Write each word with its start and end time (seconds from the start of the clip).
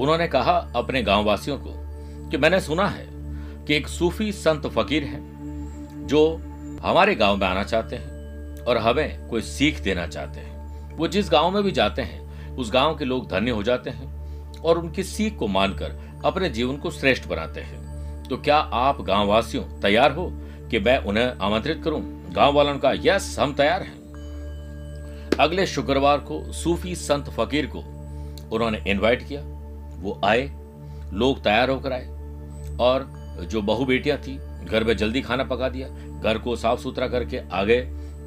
उन्होंने 0.00 0.28
कहा 0.28 0.56
अपने 0.76 1.02
गाँव 1.02 1.24
वासियों 1.24 1.58
को 1.58 1.72
कि 2.30 2.36
मैंने 2.36 2.60
सुना 2.60 2.86
है 2.86 3.06
कि 3.64 3.74
एक 3.74 3.88
सूफी 3.88 4.32
संत 4.32 4.66
फकीर 4.66 5.04
है 5.04 5.18
जो 6.06 6.42
हमारे 6.82 7.14
गाँव 7.14 7.36
में 7.36 7.46
आना 7.46 7.62
चाहते 7.62 7.96
हैं 7.96 8.64
और 8.64 8.78
हमें 8.78 9.28
कोई 9.28 9.42
सीख 9.42 9.80
देना 9.80 10.06
चाहते 10.06 10.40
हैं। 10.40 10.96
वो 10.96 11.08
जिस 11.08 11.30
गाँव 11.30 11.50
में 11.50 11.62
भी 11.62 11.72
जाते 11.72 12.02
हैं, 12.02 12.56
उस 12.56 12.72
गाँव 12.72 12.96
के 12.96 13.04
लोग 13.04 13.28
धन्य 13.30 13.50
हो 13.50 13.62
जाते 13.62 13.90
हैं 13.90 14.60
और 14.60 14.78
उनकी 14.78 15.02
सीख 15.02 15.36
को 15.36 15.46
मानकर 15.46 16.20
अपने 16.24 16.48
जीवन 16.48 16.76
को 16.76 16.90
श्रेष्ठ 16.90 17.28
बनाते 17.28 17.60
हैं। 17.60 18.22
तो 18.22 18.36
क्या 18.36 18.56
आप 18.56 19.00
गांववासियों 19.00 19.64
तैयार 19.80 20.12
हो 20.12 20.30
कि 20.70 20.78
मैं 20.78 20.98
उन्हें 20.98 21.26
आमंत्रित 21.40 21.80
करूँ? 21.84 22.00
गाँव 22.32 22.54
वालों 22.54 22.78
कहा 22.78 22.92
यस 23.00 23.36
हम 23.40 23.54
तैयार 23.54 23.82
हैं। 23.82 23.94
अगले 25.40 25.66
शुक्रवार 25.66 26.18
को 26.18 26.52
सूफी 26.52 26.94
संत 26.94 27.28
फकीर 27.30 27.66
को 27.66 27.78
उन्होंने 28.52 28.82
इनवाइट 28.86 29.28
किया। 29.28 29.55
वो 30.06 30.20
आए, 30.24 30.42
लोग 31.12 31.42
तैयार 31.44 31.70
होकर 31.70 31.92
आए 31.92 32.06
और 32.80 33.06
जो 33.50 33.62
बहु 33.62 33.84
बेटियाँ 33.84 34.18
थी, 34.18 34.36
घर 34.64 34.84
में 34.84 34.96
जल्दी 34.96 35.20
खाना 35.20 35.44
पका 35.44 35.68
दिया, 35.68 35.88
घर 36.20 36.38
को 36.38 36.56
साफ़ 36.56 36.80
सुथरा 36.80 37.08
करके 37.08 37.40
आ 37.52 37.62
गए 37.64 37.80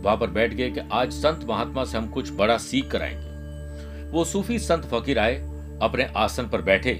वहाँ 0.03 0.17
पर 0.17 0.27
बैठ 0.27 0.53
गए 0.53 0.69
कि 0.71 0.81
आज 0.93 1.11
संत 1.11 1.45
महात्मा 1.49 1.83
से 1.85 1.97
हम 1.97 2.07
कुछ 2.07 2.31
बड़ा 2.33 2.57
सीख 2.57 2.89
कराएँगे। 2.91 4.11
वो 4.11 4.23
सूफी 4.25 4.59
संत 4.59 4.85
फकीर 4.85 5.19
आए, 5.19 5.35
अपने 5.81 6.03
आसन 6.17 6.47
पर 6.49 6.61
बैठे 6.61 6.93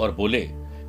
और 0.00 0.14
बोले 0.16 0.40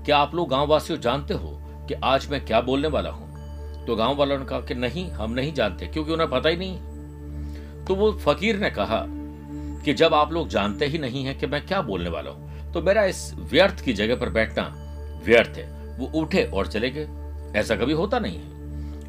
कि 0.05 0.11
आप 0.11 0.33
लोग 0.35 0.49
गाँव 0.49 0.67
वासियों 0.67 0.99
जानते 0.99 1.33
हो 1.33 1.59
कि 1.87 1.93
आज 2.03 2.27
मैं 2.31 2.45
क्या 2.45 2.61
बोलने 2.61 2.87
वाला 2.87 3.09
हूँ? 3.09 3.85
तो 3.85 3.95
गाँव 3.95 4.15
वालों 4.15 4.37
ने 4.39 4.45
कहा 4.45 4.59
कि 4.59 4.75
नहीं, 4.75 5.09
हम 5.11 5.31
नहीं 5.31 5.53
जानते, 5.53 5.87
क्योंकि 5.87 6.11
उन्हें 6.11 6.29
पता 6.29 6.49
ही 6.49 6.57
नहीं 6.57 7.85
तो 7.85 7.95
वो 7.95 8.11
फकीर 8.17 8.59
ने 8.59 8.69
कहा 8.69 9.05
कि 9.85 9.93
जब 9.93 10.13
आप 10.13 10.31
लोग 10.33 10.47
जानते 10.49 10.85
ही 10.85 10.97
नहीं 10.97 11.23
है 11.25 11.33
कि 11.33 11.47
मैं 11.47 11.65
क्या 11.65 11.81
बोलने 11.81 12.09
वाला 12.09 12.31
हूँ 12.31 12.42
तो 12.73 12.81
मेरा 12.81 13.05
इस 13.05 13.33
व्यर्थ 13.37 13.79
की 13.79 13.93
जगह 13.93 14.15
पर 14.15 14.29
बैठना 14.29 14.75
व्यर्थ 15.25 15.57
है। 15.57 15.97
वो 15.97 16.11
उठे 16.15 16.43
और 16.43 16.67
चले 16.67 16.89
गए। 16.89 17.07
ऐसा 17.59 17.75
कभी 17.75 17.93
होता 17.93 18.19
नहीं 18.19 18.37
है। 18.37 18.53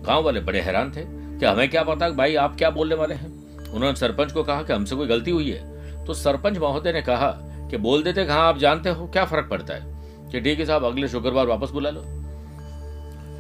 गाँव 0.03 0.25
वाले 0.25 0.41
बड़े 0.41 0.61
हैरान 0.61 0.91
थे 0.91 1.05
कि 1.39 1.47
हमें 1.47 1.71
क्या 1.71 1.83
पता 1.83 2.11
भाई 2.11 2.35
आप 2.35 2.57
क्या 2.57 2.71
बोलने 2.71 2.95
वाले 2.95 3.15
हैं। 3.15 3.45
उन्होंने 3.71 3.97
सरपंच 3.97 4.33
को 4.33 4.43
कहा 4.43 4.63
कि 4.63 4.73
हमसे 4.73 4.97
कोई 4.97 5.07
गलती 5.07 5.31
हुई 5.31 5.51
है। 5.51 5.75
तो 6.05 6.15
सरपंच 6.15 6.59
महोदय 6.59 6.93
ने 6.93 7.03
कहा 7.03 7.31
कि 7.71 7.77
बोल 7.77 8.03
देते 8.03 8.25
कहा 8.25 8.41
आप 8.41 8.59
जानते 8.59 8.89
हो, 8.89 9.07
क्या 9.07 9.25
फ़र्क 9.25 9.49
पड़ता 9.49 9.75
है? 9.75 9.83
कि 10.31 10.41
ठीक 10.41 10.59
है 10.59 10.65
साहब, 10.65 10.85
अगले 10.85 11.09
शुक्रवार 11.09 11.47
वापस 11.47 11.71
बुला 11.71 11.91
लो। 11.91 12.01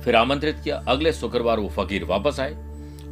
फिर 0.02 0.16
आमंत्रित 0.16 0.60
किया। 0.64 0.84
अगले 0.88 1.12
शुक्रवार 1.12 1.60
वो 1.60 1.68
फकीर 1.68 2.04
वापस 2.04 2.40
आए 2.40 2.54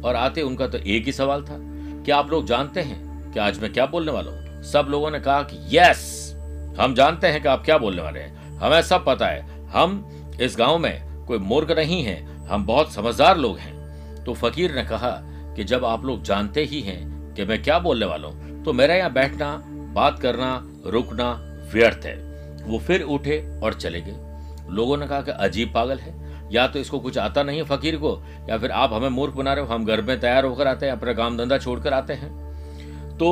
और 0.05 0.15
आते 0.15 0.41
उनका 0.41 0.67
तो 0.67 0.77
एक 0.77 1.05
ही 1.05 1.11
सवाल 1.11 1.41
था 1.43 1.57
कि 2.03 2.11
आप 2.11 2.29
लोग 2.29 2.45
जानते 2.45 2.81
हैं 2.81 3.31
कि 3.31 3.39
आज 3.39 3.61
मैं 3.61 3.73
क्या 3.73 3.85
बोलने 3.85 4.11
वाला 4.11 4.31
हूँ? 4.31 4.63
सब 4.63 4.87
लोगों 4.89 5.11
ने 5.11 5.19
कहा 5.19 5.41
कि 5.41 5.77
यस 5.77 6.22
हम 6.75 6.93
जानते 6.95 7.27
हैं 7.27 7.41
कि 7.41 7.47
आप 7.47 7.63
क्या 7.65 7.77
बोलने 7.77 8.01
वाले 8.01 8.19
हैं। 8.19 8.57
हमें 8.59 8.81
सब 8.81 9.05
पता 9.05 9.27
है, 9.27 9.41
हम 9.69 10.37
इस 10.41 10.55
गाँव 10.57 10.77
में 10.77 11.25
कोई 11.25 11.37
मूर्ख 11.37 11.71
नहीं 11.71 12.01
है, 12.03 12.15
हम 12.47 12.65
बहुत 12.65 12.93
समझदार 12.93 13.37
लोग 13.37 13.57
हैं। 13.57 14.23
तो 14.23 14.33
फकीर 14.33 14.75
ने 14.75 14.83
कहा 14.83 15.09
कि 15.55 15.63
जब 15.63 15.85
आप 15.85 16.05
लोग 16.05 16.23
जानते 16.23 16.63
ही 16.63 16.81
हैं 16.81 17.33
कि 17.35 17.45
मैं 17.45 17.61
क्या 17.63 17.79
बोलने 17.79 18.05
वाला 18.05 18.27
हूँ 18.27 18.63
तो 18.63 18.73
मेरा 18.73 18.95
यहाँ 18.95 19.13
बैठना, 19.13 19.55
बात 19.93 20.19
करना, 20.19 20.61
रुकना 20.85 21.31
व्यर्थ 21.73 22.05
है। 22.05 22.15
वो 22.63 22.79
फिर 22.79 23.01
उठे 23.03 23.39
और 23.63 23.73
चले 23.73 24.01
गए। 24.01 24.15
लोगों 24.69 24.97
ने 24.97 25.07
कहा 25.07 25.21
कि 25.21 25.31
अजीब 25.31 25.73
पागल 25.73 25.97
है, 25.97 26.13
या 26.51 26.67
तो 26.67 26.79
इसको 26.79 26.99
कुछ 26.99 27.17
आता 27.17 27.43
नहीं 27.43 27.57
है 27.57 27.63
फकीर 27.65 27.95
को, 27.97 28.17
या 28.49 28.57
फिर 28.57 28.71
आप 28.71 28.93
हमें 28.93 29.09
मूर्ख 29.09 29.33
बना 29.33 29.53
रहे 29.53 29.65
हो, 29.65 29.73
हम 29.73 29.85
घर 29.85 30.01
में 30.01 30.19
तैयार 30.19 30.45
होकर 30.45 30.67
आते 30.67 30.85
हैं, 30.85 30.93
अपना 30.93 31.13
काम 31.13 31.37
धंधा 31.37 31.57
छोड़कर 31.57 31.93
आते 31.93 32.13
हैं। 32.13 32.31
तो 33.17 33.29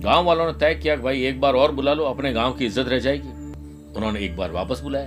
गाँव 0.00 0.24
वालों 0.24 0.46
ने 0.46 0.52
तय 0.52 0.74
किया 0.74 0.96
कि 0.96 1.02
भाई, 1.02 1.22
एक 1.22 1.40
बार 1.40 1.54
और 1.54 1.72
बुला 1.72 1.94
लो, 1.94 2.04
अपने 2.04 2.32
गाँव 2.32 2.52
की 2.52 2.66
इज़्ज़त 2.66 2.88
रह 2.88 2.98
जाएगी। 2.98 3.28
उन्होंने 3.96 4.20
एक 4.20 4.36
बार 4.36 4.50
वापस 4.50 4.80
बुलाया। 4.80 5.06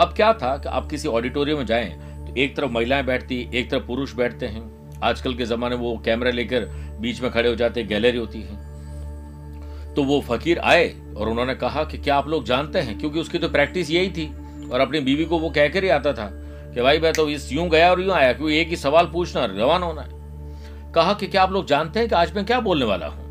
अब 0.00 0.12
क्या 0.16 0.32
था 0.32 0.56
कि 0.56 0.68
आप 0.68 0.90
किसी 0.90 1.08
ऑडिटोरियम 1.08 1.58
में 1.58 1.66
जाएँ 1.66 1.90
तो 2.26 2.34
एक 2.36 2.56
तरफ़ 2.56 2.70
महिलाएँ 2.70 3.04
बैठती, 3.04 3.50
एक 3.54 3.70
तरफ़ 3.70 3.82
पुरुष 3.82 4.14
बैठते 4.14 4.46
हैं। 4.46 5.00
आजकल 5.02 5.34
के 5.34 5.44
जमाने 5.44 5.76
वो 5.76 6.02
कैमरा 6.04 6.30
लेकर 6.30 6.64
बीच 7.00 7.20
में 7.20 7.30
खड़े 7.30 7.48
हो 7.48 7.54
जाते, 7.54 7.82
गैलरी 7.82 8.18
होती 8.18 8.40
है। 8.42 8.56
तो 9.94 10.04
वो 10.04 10.20
फकीर 10.20 10.58
आए 10.58 10.88
और 11.16 11.28
उन्होंने 11.28 11.54
कहा 11.54 11.84
कि 11.84 11.98
क्या 11.98 12.16
आप 12.16 12.28
लोग 12.28 12.44
जानते 12.44 12.78
हैं? 12.78 12.98
क्योंकि 12.98 13.20
उसकी 13.20 13.38
तो 13.38 13.48
प्रैक्टिस 13.48 13.90
यही 13.90 14.10
थी। 14.10 14.34
और 14.72 14.80
अपनी 14.80 15.00
बीवी 15.00 15.24
को 15.24 15.38
वो 15.38 15.50
कहकर 15.50 15.84
ही 15.84 15.90
आता 15.90 16.12
था 16.12 16.30
कि 16.74 16.82
भाई, 16.82 16.98
मैं 16.98 17.12
तो 17.12 17.28
इस 17.28 17.52
यूँ 17.52 17.68
गया 17.68 17.90
और 17.90 18.00
यूँ 18.00 18.10
आया, 18.10 18.32
क्योंकि 18.32 18.60
एक 18.60 18.68
ही 18.68 18.76
सवाल 18.76 19.06
पूछना, 19.06 19.44
रवाना 19.44 19.86
होना। 19.86 20.02
है 20.02 20.08
कहा 20.92 21.14
कि 21.14 21.26
क्या 21.26 21.42
आप 21.42 21.52
लोग 21.52 21.66
जानते 21.66 22.00
हैं 22.00 22.08
कि 22.08 22.14
आज 22.14 22.34
मैं 22.36 22.46
क्या 22.46 22.60
बोलने 22.60 22.84
वाला 22.84 23.06
हूँ? 23.06 23.23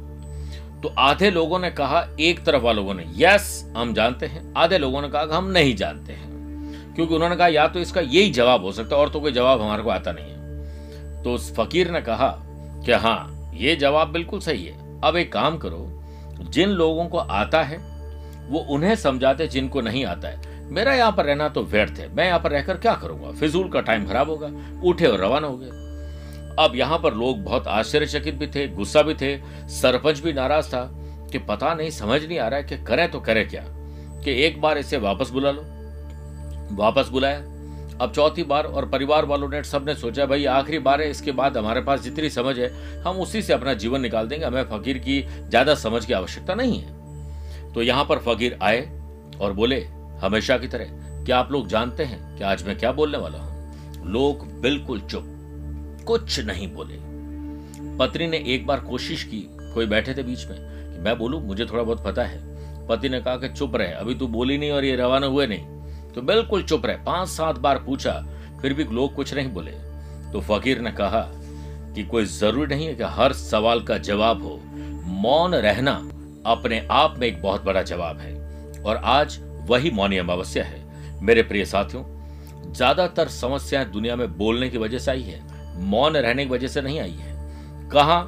तो 0.83 0.93
आधे 0.97 1.31
लोगों 1.31 1.59
ने 1.59 1.71
कहा, 1.71 2.07
एक 2.19 2.43
तरफ़ 2.43 2.61
वाले 2.61 2.93
ने 2.93 3.05
यस, 3.17 3.73
हम 3.77 3.93
जानते 3.93 4.25
हैं। 4.25 4.53
आधे 4.57 4.77
लोगों 4.77 5.01
ने 5.01 5.09
कहा, 5.09 5.37
हम 5.37 5.45
नहीं 5.45 5.75
जानते 5.75 6.13
हैं। 6.13 6.33
क्योंकि 6.95 7.15
उन्होंने 7.15 7.35
कहा, 7.35 7.47
या 7.47 7.67
तो 7.67 7.79
इसका 7.79 8.01
यही 8.01 8.29
जवाब 8.29 8.63
हो 8.63 8.71
सकता 8.71 8.95
है, 8.95 9.01
और 9.01 9.09
तो 9.09 9.19
कोई 9.19 9.31
जवाब 9.31 9.61
हमारे 9.61 9.83
को 9.83 9.89
आता 9.89 10.11
नहीं 10.11 10.25
है। 10.25 10.43
तो 11.23 11.33
उस 11.33 11.55
फकीर 11.55 11.91
ने 11.91 12.01
कहा 12.01 12.39
कि 12.85 12.91
हाँ 12.91 13.51
ये 13.53 13.75
जवाब 13.75 14.07
बिल्कुल 14.11 14.39
सही 14.39 14.65
है। 14.65 15.01
अब 15.01 15.15
एक 15.15 15.33
काम 15.33 15.57
करो, 15.57 16.03
जिन 16.49 16.69
लोगों 16.69 17.05
को 17.05 17.17
आता 17.17 17.63
है, 17.63 17.77
वो 18.49 18.59
उन्हें 18.59 18.95
समझाते, 18.95 19.47
जिनको 19.47 19.81
नहीं 19.81 20.05
आता 20.05 20.27
है। 20.27 20.69
मेरा 20.71 20.93
यहाँ 20.93 21.11
पर 21.11 21.25
रहना 21.25 21.49
तो 21.49 21.63
व्यर्थ 21.63 21.93
है। 21.99 22.15
मैं 22.15 22.27
यहाँ 22.27 22.39
पर 22.39 22.51
रहकर 22.51 22.77
क्या 22.77 22.93
करूँगा? 22.93 23.31
फिजूल 23.31 23.69
का 23.69 23.81
टाइम 23.81 24.07
खराब 24.07 24.29
होगा, 24.29 24.51
उठे 24.83 25.05
और 25.05 25.19
रवाना 25.19 25.47
हो 25.47 25.57
गए। 25.57 25.82
अब 26.59 26.75
यहाँ 26.75 26.99
पर 26.99 27.13
लोग 27.13 27.43
बहुत 27.43 27.67
आश्चर्यचकित 27.67 28.35
भी 28.35 28.47
थे, 28.47 28.67
गुस्सा 28.67 29.01
भी 29.01 29.13
थे। 29.13 29.37
सरपंच 29.67 30.19
भी 30.19 30.33
नाराज़ 30.33 30.67
था 30.67 30.91
कि 31.31 31.37
पता 31.37 31.73
नहीं, 31.73 31.89
समझ 31.89 32.25
नहीं 32.25 32.39
आ 32.39 32.47
रहा 32.47 32.59
है 32.59 32.65
कि 32.65 32.77
करें 32.77 33.11
तो 33.11 33.19
करें 33.19 33.49
क्या। 33.49 33.63
कि 34.23 34.43
एक 34.43 34.61
बार 34.61 34.77
इसे 34.77 34.97
वापस 34.97 35.29
बुला 35.29 35.51
लो। 35.51 35.61
वापस 36.75 37.09
बुलाया। 37.09 37.37
अब 38.01 38.11
चौथी 38.15 38.43
बार 38.43 38.63
और 38.63 38.89
परिवार 38.89 39.25
वालों 39.25 39.49
ने 39.49 39.63
सबने 39.63 39.95
सोचा, 39.95 40.25
भाई, 40.25 40.45
आखिरी 40.45 40.79
बार 40.79 41.01
है, 41.01 41.09
इसके 41.09 41.31
बाद 41.31 41.57
हमारे 41.57 41.81
पास 41.81 42.01
जितनी 42.01 42.29
समझ 42.29 42.59
है, 42.59 43.01
हम 43.01 43.17
उसी 43.17 43.41
से 43.41 43.53
अपना 43.53 43.73
जीवन 43.73 44.01
निकाल 44.01 44.27
देंगे। 44.27 44.45
हमें 44.45 44.63
फकीर 44.63 44.97
की 44.97 45.21
ज़्यादा 45.21 45.75
समझ 45.75 46.05
की 46.05 46.13
आवश्यकता 46.13 46.53
नहीं 46.53 46.79
है। 46.79 46.93
तो 47.73 47.81
यहाँ 47.81 48.05
पर 48.05 48.17
फकीर 48.17 48.59
आए 48.61 48.99
और 49.41 49.53
बोले, 49.53 49.85
हमेशा 50.21 50.57
की 50.57 50.67
तरह, 50.67 50.85
क्या 51.25 51.37
आप 51.37 51.51
लोग 51.51 51.67
जानते 51.67 52.03
हैं 52.03 52.37
कि 52.37 52.43
आज 52.43 52.63
मैं 52.63 52.77
क्या 52.77 52.91
बोलने 52.91 53.17
वाला 53.17 53.39
हूँ? 53.39 53.53
लोग 54.05 54.61
बिल्कुल 54.61 54.99
चुप 54.99 55.32
कुछ 56.05 56.39
नहीं 56.39 56.73
बोले। 56.73 56.97
पत्नी 57.97 58.27
ने 58.27 58.43
एक 58.47 58.65
बार 58.67 58.79
कोशिश 58.79 59.23
की, 59.23 59.39
कोई 59.73 59.85
बैठे 59.85 60.13
थे 60.13 60.23
बीच 60.23 60.45
में, 60.45 60.57
कि 60.93 60.99
मैं 60.99 61.17
बोलूँ, 61.17 61.41
मुझे 61.41 61.65
थोड़ा 61.65 61.83
बहुत 61.83 62.03
पता 62.03 62.23
है। 62.23 62.41
पति 62.87 63.09
ने 63.09 63.21
कहा 63.21 63.35
कि, 63.37 63.49
चुप 63.49 63.75
रहे, 63.75 63.91
अभी 63.91 64.15
तू 64.15 64.27
बोली 64.27 64.57
नहीं 64.57 64.71
और 64.71 64.85
ये 64.85 64.95
रवाना 64.95 65.27
हुए 65.27 65.47
नहीं। 65.47 66.11
तो 66.11 66.21
बिल्कुल 66.21 66.63
चुप 66.63 66.85
रहे 66.85 66.95
पाँच 66.95 67.29
सात 67.29 67.57
बार 67.57 67.77
पूछा, 67.77 68.11
फिर 68.61 68.73
भी 68.73 68.83
लोग 68.83 69.15
कुछ 69.15 69.33
नहीं 69.33 69.47
बोले। 69.47 69.71
तो 70.31 70.41
फकीर 70.41 70.79
ने 70.79 70.91
कहा 70.91 71.21
कि, 71.95 72.03
कोई 72.03 72.25
ज़रूरी 72.25 72.75
नहीं 72.75 72.87
है 72.87 72.95
कि 72.95 73.03
हर 73.03 73.33
सवाल 73.33 73.81
का 73.81 73.97
जवाब 73.97 74.43
हो। 74.43 74.59
मौन 75.05 75.55
रहना 75.55 75.91
अपने 76.45 76.87
आप 76.91 77.15
में 77.17 77.27
एक 77.27 77.41
बहुत 77.41 77.63
बड़ा 77.63 77.81
जवाब 77.81 78.17
है, 78.17 78.33
और 78.83 78.95
आज 78.95 79.39
वही 79.69 79.91
मौनी 79.91 80.17
अमावस्या 80.17 80.63
है। 80.63 80.81
मेरे 81.21 81.43
प्रिय 81.43 81.65
साथियों, 81.65 82.03
ज़्यादातर 82.73 83.27
समस्याएँ 83.27 83.85
दुनिया 83.85 84.15
में 84.15 84.37
बोलने 84.37 84.69
की 84.69 84.77
वजह 84.77 84.99
से 84.99 85.11
आई 85.11 85.21
है। 85.21 85.52
मौन 85.75 86.17
रहने 86.17 86.45
की 86.45 86.51
वजह 86.51 86.67
से 86.67 86.81
नहीं 86.81 86.99
आई 86.99 87.11
है। 87.11 87.89
कहा, 87.89 88.19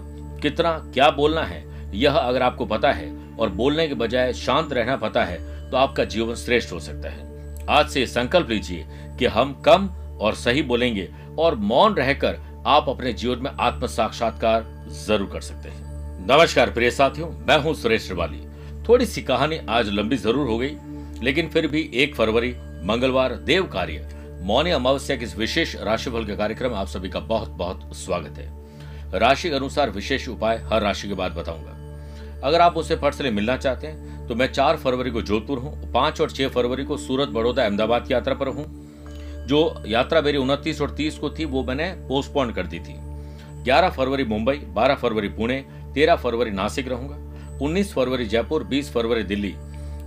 कितना, 0.41 0.71
क्या 0.93 1.09
बोलना 1.11 1.43
है, 1.43 1.63
यह 1.93 2.13
अगर 2.13 2.41
आपको 2.41 2.65
पता 2.65 2.91
है 2.91 3.09
और 3.35 3.49
बोलने 3.51 3.87
के 3.87 3.93
बजाय 3.95 4.33
शांत 4.35 4.73
रहना 4.73 4.95
पता 4.97 5.23
है 5.23 5.37
तो 5.71 5.77
आपका 5.77 6.03
जीवन 6.05 6.35
श्रेष्ठ 6.35 6.71
हो 6.73 6.79
सकता 6.79 7.09
है। 7.09 7.65
आज 7.69 7.89
से 7.89 8.05
संकल्प 8.07 8.49
लीजिए 8.49 8.85
कि 9.19 9.25
हम 9.27 9.53
कम 9.65 9.87
और 10.21 10.35
सही 10.35 10.61
बोलेंगे 10.63 11.09
और 11.39 11.55
मौन 11.55 11.93
रहकर 11.93 12.37
आप 12.67 12.89
अपने 12.89 13.13
जीवन 13.13 13.39
में 13.39 13.51
आत्म 13.51 13.87
साक्षात्कार 13.87 14.65
ज़रूर 14.97 15.29
कर 15.29 15.41
सकते 15.41 15.69
हैं। 15.69 15.83
नमस्कार, 16.27 16.69
प्रिय 16.71 16.91
साथियों, 16.91 17.29
मैं 17.39 17.57
हूँ 17.57 17.73
सुरेश 17.73 18.05
श्रिवाली। 18.05 18.41
थोड़ी 18.87 19.05
सी 19.05 19.21
कहानी 19.21 19.59
आज 19.69 19.89
लंबी 19.89 20.17
ज़रूर 20.17 20.47
हो 20.47 20.57
गई, 20.57 20.75
लेकिन 21.23 21.49
फिर 21.49 21.67
भी 21.67 21.89
एक 21.93 22.15
फरवरी, 22.15 22.53
मंगलवार 22.83 23.35
देव 23.35 23.63
कार्य 23.63 24.07
मौनी 24.45 24.71
अमावस्या 24.71 25.15
के 25.17 25.25
इस 25.25 25.35
विशेष 25.37 25.75
राशिफल 25.75 26.25
के 26.25 26.35
कार्यक्रम 26.37 26.69
में 26.71 26.77
आप 26.77 26.87
सभी 26.87 27.09
का 27.09 27.19
बहुत 27.21 27.49
बहुत 27.51 27.95
स्वागत 27.95 28.37
है। 28.37 29.19
राशि 29.19 29.49
के 29.49 29.55
अनुसार 29.55 29.89
विशेष 29.89 30.27
उपाय 30.29 30.57
हर 30.63 30.81
राशि 30.81 31.07
के 31.07 31.13
बाद 31.13 31.31
बताऊँगा। 31.31 32.41
अगर 32.43 32.61
आप 32.61 32.77
उससे 32.77 32.95
पर्सनली 32.95 33.31
मिलना 33.31 33.55
चाहते 33.57 33.87
हैं 33.87 34.27
तो 34.27 34.35
मैं 34.35 34.51
चार 34.51 34.77
फरवरी 34.77 35.11
को 35.11 35.21
जोधपुर 35.21 35.59
हूँ, 35.59 35.91
पाँच 35.91 36.21
और 36.21 36.31
छह 36.31 36.47
फरवरी 36.47 36.83
को 36.83 36.97
सूरत 36.97 37.29
बड़ौदा 37.29 37.63
अहमदाबाद 37.63 38.07
की 38.07 38.13
यात्रा 38.13 38.33
पर 38.33 38.47
हूँ। 38.47 38.65
जो 39.47 39.83
यात्रा 39.87 40.21
मेरी 40.21 40.37
उनतीस 40.37 40.81
और 40.81 40.91
तीस 40.91 41.17
को 41.17 41.29
थी, 41.29 41.45
वो 41.45 41.63
मैंने 41.63 41.91
पोस्टपोन 42.07 42.51
कर 42.51 42.67
दी 42.67 42.79
थी। 42.79 42.95
ग्यारह 43.63 43.89
फरवरी 43.89 44.23
मुंबई, 44.25 44.57
बारह 44.57 44.95
फरवरी 44.95 45.29
पुणे, 45.29 45.63
तेरह 45.93 46.15
फरवरी 46.15 46.51
नासिक 46.51 46.87
रहूँगा, 46.87 47.57
उन्नीस 47.61 47.93
फरवरी 47.93 48.25
जयपुर, 48.25 48.63
बीस 48.63 48.91
फरवरी 48.93 49.23
दिल्ली, 49.23 49.53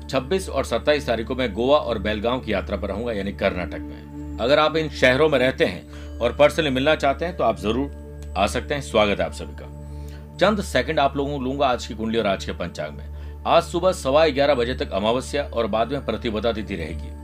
छब्बीस 0.09 0.49
और 0.49 0.65
सत्ताईस 0.65 1.07
तारीख 1.07 1.27
को 1.27 1.35
मैं 1.35 1.53
गोवा 1.55 1.79
और 1.79 1.99
बेलगांव 1.99 2.41
की 2.41 2.53
यात्रा 2.53 2.77
पर 2.77 2.89
रहूँगा, 2.89 3.13
यानी 3.13 3.33
कर्नाटक 3.35 3.81
में। 3.81 4.07
अगर 4.41 4.59
आप 4.59 4.77
इन 4.77 4.89
शहरों 4.91 5.29
में 5.29 5.39
रहते 5.39 5.65
हैं 5.65 6.19
और 6.19 6.33
पर्सनली 6.33 6.71
मिलना 6.71 6.95
चाहते 6.95 7.25
हैं 7.25 7.37
तो 7.37 7.45
आप 7.45 7.59
ज़रूर 7.59 8.35
आ 8.37 8.47
सकते 8.47 8.75
हैं। 8.75 8.81
स्वागत 8.83 9.21
है 9.21 9.27
आप 9.27 9.33
सभी 9.33 9.55
का। 9.57 10.37
चंद 10.37 10.61
सेकंड 10.63 10.99
आप 11.01 11.17
लोगों 11.17 11.39
को 11.39 11.45
लूँगा 11.45 11.67
आज 11.67 11.87
की 11.87 11.95
कुंडली 11.95 12.19
और 12.19 12.27
आज 12.27 12.45
के 12.45 12.53
पंचांग 12.53 12.97
में। 12.97 13.43
आज 13.47 13.63
सुबह 13.63 13.93
सवा 13.93 14.27
ग्यारह 14.29 14.55
बजे 14.55 14.75
तक 14.75 14.93
अमावस्या 14.93 15.43
और 15.45 15.67
बाद 15.67 15.93
में 15.93 16.05
प्रतिपदा 16.07 16.53
तिथि 16.53 16.77
रहेगी। 16.77 17.17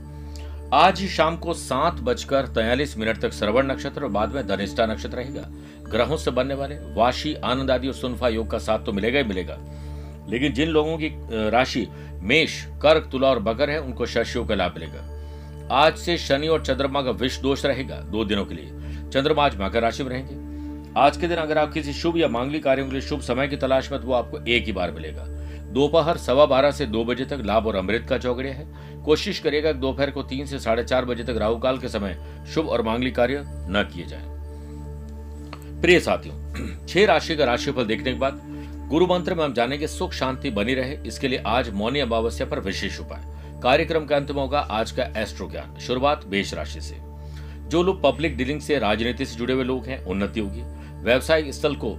आज 0.73 0.99
ही 0.99 1.07
शाम 1.07 1.37
को 1.37 1.53
सात 1.53 1.99
बजकर 2.01 2.47
तैयलीस 2.47 2.97
मिनट 2.97 3.21
तक 3.21 3.33
श्रवण 3.33 3.71
नक्षत्र 3.71 4.03
और 4.03 4.09
बाद 4.09 4.35
में 4.35 4.45
धनिष्ठा 4.47 4.85
नक्षत्र 4.85 5.17
रहेगा। 5.17 5.47
ग्रहों 5.89 6.17
से 6.17 6.31
बनने 6.31 6.53
वाले 6.53 6.75
वाशी, 6.95 7.33
आनंद 7.35 7.71
आदि 7.71 7.87
और 7.87 7.93
सुनफा 7.93 8.29
योग 8.29 8.51
का 8.51 8.57
साथ 8.59 8.85
तो 8.85 8.91
मिलेगा 8.91 9.19
ही 9.19 9.25
मिलेगा। 9.25 9.57
लेकिन 10.29 10.53
जिन 10.53 10.69
लोगों 10.69 10.97
की 10.97 11.11
राशि 11.49 11.87
मेष, 12.21 12.63
कर्क, 12.81 13.09
तुला 13.11 13.27
और 13.27 13.39
बकर 13.39 13.69
है, 13.69 13.81
उनको 13.81 14.05
शशियों 14.05 14.45
का 14.45 14.55
लाभ 14.55 14.73
मिलेगा। 14.73 15.11
आज 15.71 15.97
से 15.97 16.17
शनि 16.17 16.47
और 16.47 16.65
चंद्रमा 16.65 17.01
का 17.01 17.11
विष 17.11 17.39
दोष 17.39 17.65
रहेगा 17.65 17.95
दो 17.95 18.25
दिनों 18.25 18.45
के 18.45 18.55
लिए। 18.55 18.65
चंद्रमा 19.09 19.45
आज 19.45 19.55
मकर 19.61 19.81
राशि 19.81 20.03
में 20.03 20.09
रहेंगे। 20.09 20.99
आज 20.99 21.17
के 21.17 21.27
दिन 21.27 21.37
अगर 21.37 21.57
आप 21.57 21.73
किसी 21.73 21.93
शुभ 21.93 22.17
या 22.17 22.27
मांगलिक 22.27 22.63
कार्यों 22.63 22.85
के 22.85 22.91
लिए 22.91 23.01
शुभ 23.01 23.21
समय 23.21 23.47
की 23.47 23.57
तलाश 23.57 23.91
में 23.91 24.01
तो 24.01 24.07
वो 24.07 24.13
आपको 24.13 24.39
एक 24.47 24.65
ही 24.65 24.71
बार 24.71 24.91
मिलेगा। 24.91 25.25
दोपहर 25.73 26.17
सवा 26.17 26.45
बारह 26.45 26.71
से 26.71 26.85
दो 26.85 27.05
बजे 27.05 27.25
तक 27.25 27.41
लाभ 27.45 27.67
और 27.67 27.75
अमृत 27.75 28.05
का 28.09 28.17
चौगड़िया 28.17 28.53
है। 28.53 28.67
कोशिश 29.03 29.39
करिएगा 29.39 29.71
दोपहर 29.71 30.11
को 30.11 30.23
तीन 30.23 30.45
से 30.45 30.59
साढ़े 30.59 30.83
चार 30.83 31.05
बजे 31.05 31.23
तक 31.23 31.35
राहु 31.37 31.57
काल 31.57 31.77
के 31.77 31.87
समय 31.87 32.17
शुभ 32.53 32.69
और 32.69 32.81
मांगलिक 32.81 33.15
कार्य 33.15 33.43
न 33.45 33.89
किए 33.93 34.05
जाए। 34.05 34.23
प्रिय 35.81 35.99
साथियों, 35.99 36.85
छह 36.87 37.05
राशि 37.05 37.35
का 37.35 37.45
राशिफल 37.45 37.85
देखने 37.85 38.13
के 38.13 38.19
बाद 38.19 38.41
गुरु 38.89 39.07
मंत्र 39.07 39.35
में 39.35 39.43
हम 39.43 39.53
जानेंगे 39.53 39.87
सुख 39.87 40.13
शांति 40.13 40.49
बनी 40.49 40.73
रहे। 40.73 40.97
इसके 41.05 41.27
लिए 41.27 41.43
आज 41.47 41.69
मौनी 41.69 41.99
अमावस्या 41.99 42.47
पर 42.47 42.59
विशेष 42.59 42.99
उपाय। 42.99 43.34
कार्यक्रम 43.65 44.05
का 44.05 44.15
अंत 44.15 44.31
में 44.31 44.41
होगा 44.41 44.59
आज 44.59 44.91
का 44.91 45.03
एस्ट्रो 45.17 45.47
ज्ञान 45.49 45.77
शुरुआत 45.79 46.25
बेश 46.27 46.53
राशि 46.53 46.81
से। 46.81 46.95
जो 47.69 47.83
लोग 47.83 48.01
पब्लिक 48.03 48.37
डीलिंग 48.37 48.61
से, 48.61 48.77
राजनीति 48.79 49.25
से 49.25 49.35
जुड़े 49.35 49.53
हुए 49.53 49.63
लोग 49.63 49.85
हैं, 49.85 50.05
उन्नति 50.05 50.39
होगी। 50.39 50.61
व्यवसायिक 51.03 51.53
स्थल 51.53 51.75
को 51.75 51.95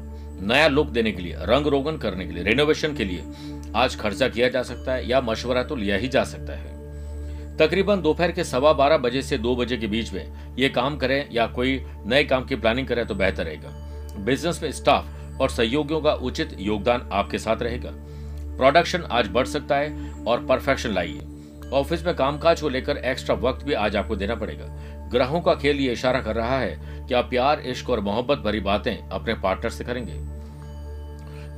नया 0.46 0.68
लुक 0.68 0.86
देने 0.86 1.12
के 1.12 1.22
लिए, 1.22 1.36
रंग 1.40 1.66
रोगन 1.66 1.96
करने 1.96 2.26
के 2.26 2.32
लिए 2.32 2.42
रेनोवेशन 2.42 2.94
के 2.94 3.04
लिए 3.04 3.24
आज 3.76 3.96
खर्चा 3.96 4.28
किया 4.28 4.48
जा 4.48 4.62
सकता 4.62 4.92
है 4.92 5.08
या 5.08 5.20
मशवरा 5.20 5.62
तो 5.62 5.76
लिया 5.76 5.96
ही 5.96 6.08
जा 6.08 6.24
सकता 6.24 6.52
है। 6.52 7.56
तकरीबन 7.56 8.00
दोपहर 8.00 8.32
के 8.32 8.44
सवा 8.44 8.72
बारह 8.72 8.96
बजे 8.98 9.22
से 9.22 9.38
दो 9.38 9.56
बजे 9.56 9.76
के 9.76 9.86
बीच 9.86 10.12
में 10.12 10.56
ये 10.58 10.68
काम 10.68 10.96
करें 10.96 11.28
या 11.32 11.46
कोई 11.46 11.80
नए 12.06 12.24
काम 12.24 12.44
की 12.44 12.56
प्लानिंग 12.56 12.88
करें 12.88 13.06
तो 13.06 13.14
बेहतर 13.14 13.44
रहेगा। 13.44 14.16
बिज़नेस 14.18 14.62
में 14.62 14.72
स्टाफ 14.72 15.40
और 15.40 15.50
सहयोगियों 15.50 16.00
का 16.00 16.12
उचित 16.12 16.56
योगदान 16.60 17.08
आपके 17.12 17.38
साथ 17.38 17.62
रहेगा। 17.62 17.90
प्रोडक्शन 18.56 19.08
आज 19.10 19.28
बढ़ 19.28 19.46
सकता 19.46 19.76
है 19.76 20.12
और 20.24 20.46
परफेक्शन 20.46 20.90
लाइए। 20.90 21.32
ऑफ़िस 21.72 22.04
में 22.06 22.14
कामकाज 22.14 22.60
को 22.60 22.68
लेकर 22.68 22.96
एक्स्ट्रा 22.96 23.34
वक्त 23.36 23.64
भी 23.64 23.72
आज 23.72 23.96
आपको 23.96 24.16
देना 24.16 24.34
पड़ेगा। 24.34 24.66
ग्रहों 25.08 25.40
का 25.40 25.54
खेल 25.54 25.76
ये 25.76 25.92
इशारा 25.92 26.20
कर 26.20 26.34
रहा 26.34 26.58
है 26.58 27.06
कि 27.08 27.14
आप 27.14 27.30
प्यार, 27.30 27.60
इश्क 27.60 27.90
और 27.90 28.00
मोहब्बत 28.00 28.38
भरी 28.38 28.60
बातें 28.60 29.08
अपने 29.08 29.34
पार्टनर 29.34 29.70
से 29.70 29.84
करेंगे। 29.84 30.14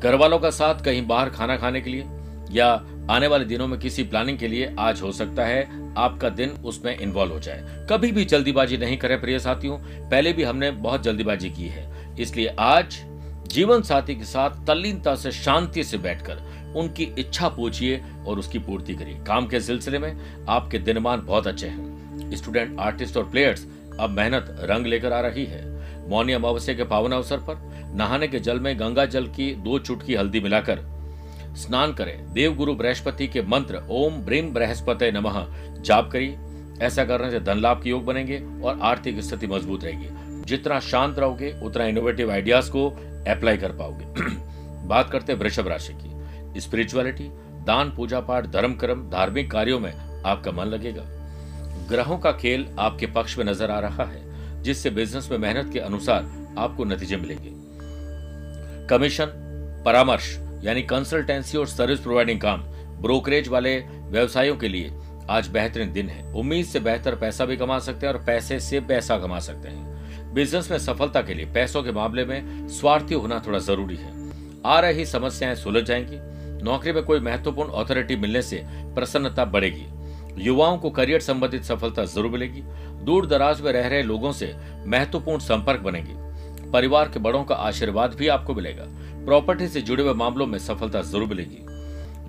घर 0.01 0.15
वालों 0.15 0.39
का 0.39 0.51
साथ 0.51 0.85
कहीं 0.85 1.07
बाहर 1.07 1.31
खाना 1.31 1.57
खाने 1.57 1.81
के 1.81 1.91
लिए 1.91 2.05
या 2.51 2.69
आने 3.11 3.27
वाले 3.27 3.45
दिनों 3.45 3.67
में 3.67 3.79
किसी 3.81 4.03
प्लानिंग 4.03 4.39
के 4.39 4.49
लिए 4.49 4.75
आज 4.79 5.03
हो 5.03 5.13
सकता 5.13 5.45
है 5.45 5.95
आपका 5.95 6.29
दिन 6.29 6.51
उसमें 6.51 6.99
इन्वॉल्व 6.99 7.33
हो 7.33 7.41
जाए। 7.41 7.87
कभी 7.91 8.13
भी 8.13 8.25
जल्दीबाजी 8.25 8.77
नहीं 8.77 8.97
करें 8.97 9.21
प्रिय 9.21 9.39
साथियों। 9.39 9.79
पहले 10.11 10.33
भी 10.33 10.43
हमने 10.43 10.71
बहुत 10.71 11.03
जल्दीबाजी 11.03 11.51
की 11.51 11.69
है। 11.69 12.17
इसलिए 12.21 12.55
आज 12.59 12.99
जीवन 13.47 13.83
साथी 13.83 14.15
के 14.15 14.25
साथ 14.25 14.67
तल्लीनता 14.67 15.15
से 15.15 15.33
शांति 15.33 15.85
से 15.85 15.99
बैठकर 15.99 16.43
उनकी 16.79 17.15
इच्छा 17.19 17.49
पूछिए 17.49 18.03
और 18.27 18.39
उसकी 18.39 18.59
पूर्ति 18.59 18.95
करिए। 18.95 19.19
काम 19.27 19.47
के 19.47 19.61
सिलसिले 19.61 19.99
में 19.99 20.37
आपके 20.49 20.79
दिनमान 20.79 21.27
बहुत 21.27 21.47
अच्छे 21.47 21.67
हैं। 21.67 21.99
स्टूडेंट, 22.37 22.81
आर्टिस्ट 22.81 23.17
और 23.17 23.31
प्लेयर्स, 23.31 23.67
अब 24.01 24.11
मेहनत 24.11 24.57
रंग 24.61 24.87
लेकर 24.87 25.13
आ 25.13 25.21
रही 25.21 25.45
है। 25.45 25.79
मौनी 26.09 26.33
अमावस्या 26.33 26.75
के 26.75 26.85
पावन 26.85 27.13
अवसर 27.13 27.39
पर 27.39 27.69
नहाने 27.95 28.29
के 28.29 28.39
जल 28.39 28.61
में 28.61 28.81
गंगा 28.81 29.05
जल 29.05 29.27
की 29.27 29.55
दो 29.55 29.79
चुटकी 29.79 30.15
हल्दी 30.15 30.41
मिलाकर 30.41 30.81
स्नान 31.49 31.95
करें। 31.95 32.33
देव 32.33 32.55
गुरु 32.55 32.75
बृहस्पति 32.75 33.29
के 33.29 33.43
मंत्र, 33.43 33.83
ओम 33.91 34.15
ब्रीम 34.15 34.55
बृहस्पति 34.55 35.13
नमः, 35.13 35.47
जाप 35.81 36.11
करिए। 36.11 36.39
ऐसा 36.81 37.05
करने 37.05 37.31
से 37.31 37.41
धन 37.41 37.59
लाभ 37.59 37.83
के 37.83 37.91
योग 37.91 38.05
बनेंगे 38.05 38.39
और 38.63 38.81
आर्थिक 38.83 39.21
स्थिति 39.21 39.47
मज़बूत 39.47 39.85
रहेगी। 39.85 40.09
जितना 40.45 40.81
शांत 40.81 41.19
रहोगे, 41.19 41.55
उतना 41.63 41.85
इनोवेटिव 41.85 42.33
आइडियाज़ 42.33 42.71
को 42.71 42.91
अप्लाई 43.29 43.57
कर 43.57 43.73
पाओगे। 43.73 44.05
बात 44.87 45.11
करते 45.11 45.33
हैं 45.33 45.41
वृषभ 45.41 45.69
राशि 45.69 45.93
की। 45.93 46.18
स्पिरिचुअलिटी 46.57 47.31
दान, 47.65 47.91
पूजा 47.91 48.21
पाठ, 48.21 48.47
धर्म, 48.47 48.75
कर्म, 48.75 49.11
धार्मिक 49.11 49.51
कार्यों 49.51 49.81
में 49.81 50.23
आपका 50.27 50.53
मन 50.53 50.65
लगेगा। 50.65 51.03
ग्रहों 51.89 52.19
का 52.19 52.33
खेल 52.33 52.67
आपके 52.79 53.07
पक्ष 53.07 53.39
में 53.39 53.45
नज़र 53.45 53.71
आ 53.71 53.81
रहा 53.81 54.05
है, 54.05 54.23
जिससे 54.63 54.91
बिज़नेस 54.91 55.31
में 55.31 55.39
मेहनत 55.39 55.73
के 55.73 55.79
अनुसार 55.79 56.55
आपको 56.59 56.85
नतीजे 56.85 57.17
मिलेंगे। 57.17 57.51
कमीशन 58.87 59.27
परामर्श, 59.85 60.39
यानी 60.65 60.83
कंसल्टेंसी 60.83 61.59
और 61.59 61.67
सर्विस 61.67 62.01
प्रोवाइडिंग 62.01 62.41
काम 62.41 62.61
ब्रोकरेज 63.03 63.49
वाले 63.49 63.79
व्यवसायों 63.81 64.57
के 64.57 64.69
लिए 64.69 64.93
आज 65.31 65.49
बेहतरीन 65.49 65.93
दिन 65.93 66.09
है। 66.09 66.33
उम्मीद 66.33 66.67
से 66.67 66.81
बेहतर 66.81 67.15
पैसा 67.15 67.45
भी 67.45 67.57
कमा 67.57 67.79
सकते 67.79 68.07
हैं 68.07 68.15
और 68.15 68.25
पैसे 68.25 68.61
से 68.61 68.81
पैसा 68.81 69.19
कमा 69.19 69.39
सकते 69.39 69.69
हैं। 69.69 70.35
बिज़नेस 70.35 70.71
में 70.71 70.79
सफलता 70.79 71.23
के 71.23 71.35
लिए 71.35 71.47
पैसों 71.47 71.83
के 71.83 71.93
मामले 71.93 72.25
में 72.25 72.69
स्वार्थी 72.69 73.15
होना 73.15 73.43
थोड़ा 73.47 73.59
ज़रूरी 73.59 73.97
है। 73.97 74.33
आ 74.67 74.81
रही 74.81 75.07
समस्याएँ 75.07 75.55
सुलझ 75.55 75.85
जाएँगी। 75.85 76.38
नौकरी 76.69 76.93
में 76.93 77.03
कोई 77.03 77.21
महत्वपूर्ण 77.21 77.71
अथॉरिटी 77.75 78.17
मिलने 78.17 78.43
से 78.43 78.63
प्रसन्नता 78.95 79.45
बढ़ेगी। 79.47 79.87
युवाओं 80.39 80.79
को 80.79 80.91
करियर 80.91 81.21
संबंधित 81.21 81.63
सफलता 81.65 82.05
ज़रूर 82.05 82.31
मिलेगी। 82.31 82.63
दूर 83.05 83.27
दराज 83.27 83.61
में 83.61 83.71
रह 83.73 83.87
रहे 83.89 84.03
लोगों 84.03 84.33
से 84.33 84.55
महत्वपूर्ण 84.87 85.39
संपर्क 85.41 85.81
बनेगी। 85.81 86.71
परिवार 86.71 87.09
के 87.09 87.19
बड़ों 87.19 87.43
का 87.45 87.55
आशीर्वाद 87.55 88.15
भी 88.15 88.29
आपको 88.29 88.55
मिलेगा। 88.55 88.85
प्रॉपर्टी 89.25 89.69
से 89.69 89.81
जुड़े 89.81 90.03
हुए 90.03 90.15
मामलों 90.15 90.47
में 90.47 90.59
सफलता 90.59 91.03
ज़रूर 91.03 91.29
मिलेगी। 91.29 91.65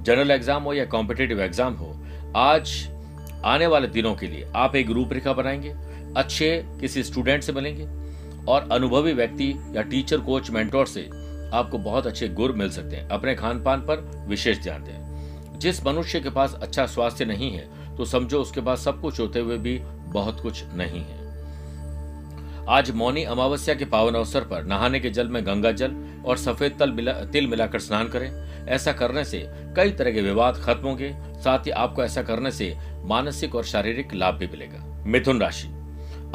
जनरल 0.03 0.31
एग्ज़ाम 0.31 0.63
हो 0.63 0.74
या 0.74 0.86
कॉम्पिटेटिव 0.86 1.41
एग्ज़ाम 1.41 1.74
हो, 1.74 1.96
आज, 2.38 2.89
आने 3.46 3.67
वाले 3.67 3.88
दिनों 3.88 4.15
के 4.15 4.27
लिए 4.27 4.48
आप 4.55 4.75
एक 4.75 4.89
रूपरेखा 4.89 5.34
बनाएँगे। 5.34 5.74
अच्छे 6.17 6.65
किसी 6.81 7.03
स्टूडेंट 7.03 7.43
से 7.43 7.53
मिलेंगे 7.53 7.86
और 8.46 8.69
अनुभवी 8.72 9.13
व्यक्ति 9.13 9.53
या 9.75 9.81
टीचर 9.81 10.19
कोच 10.22 10.50
मेंटोर 10.50 10.88
से 10.88 11.10
आपको 11.53 11.77
बहुत 11.77 12.07
अच्छे 12.07 12.27
गुर 12.27 12.51
मिल 12.51 12.69
सकते 12.69 12.95
हैं। 12.95 13.09
अपने 13.09 13.35
खान 13.35 13.63
पान 13.63 13.81
पर 13.81 14.25
विशेष 14.27 14.57
ध्यान 14.57 14.83
दें। 14.83 15.59
जिस 15.59 15.85
मनुष्य 15.85 16.19
के 16.19 16.29
पास 16.29 16.53
अच्छा 16.53 16.85
स्वास्थ्य 16.85 17.25
नहीं 17.25 17.51
है 17.51 17.95
तो 17.97 18.05
समझो 18.05 18.41
उसके 18.41 18.61
पास 18.61 18.79
सब 18.79 19.01
कुछ 19.01 19.19
होते 19.19 19.39
हुए 19.39 19.57
भी 19.57 19.77
बहुत 20.07 20.39
कुछ 20.41 20.63
नहीं 20.73 21.03
है। 21.03 21.19
आज 22.69 22.91
मौनी 22.91 23.23
अमावस्या 23.23 23.75
के 23.75 23.85
पावन 23.85 24.13
अवसर 24.13 24.41
पर 24.41 24.63
नहाने 24.63 24.99
के 24.99 25.09
जल 25.09 25.27
में 25.27 25.45
गंगा 25.45 25.71
जल 25.71 25.95
और 26.25 26.37
सफ़ेद 26.37 26.75
तल 26.79 26.91
मिला, 26.91 27.13
तिल 27.13 27.47
मिलाकर 27.47 27.79
स्नान 27.79 28.07
करें। 28.07 28.49
ऐसा 28.67 28.91
करने 28.91 29.23
से 29.25 29.45
कई 29.75 29.91
तरह 29.91 30.11
के 30.11 30.21
विवाद 30.21 30.55
खत्म 30.55 30.87
होंगे। 30.87 31.15
साथ 31.35 31.59
ही 31.59 31.71
आपको 31.71 32.03
ऐसा 32.03 32.21
करने 32.21 32.51
से 32.51 32.75
मानसिक 33.05 33.55
और 33.55 33.63
शारीरिक 33.63 34.13
लाभ 34.13 34.35
भी 34.35 34.47
मिलेगा। 34.47 35.03
मिथुन 35.05 35.41
राशि। 35.41 35.67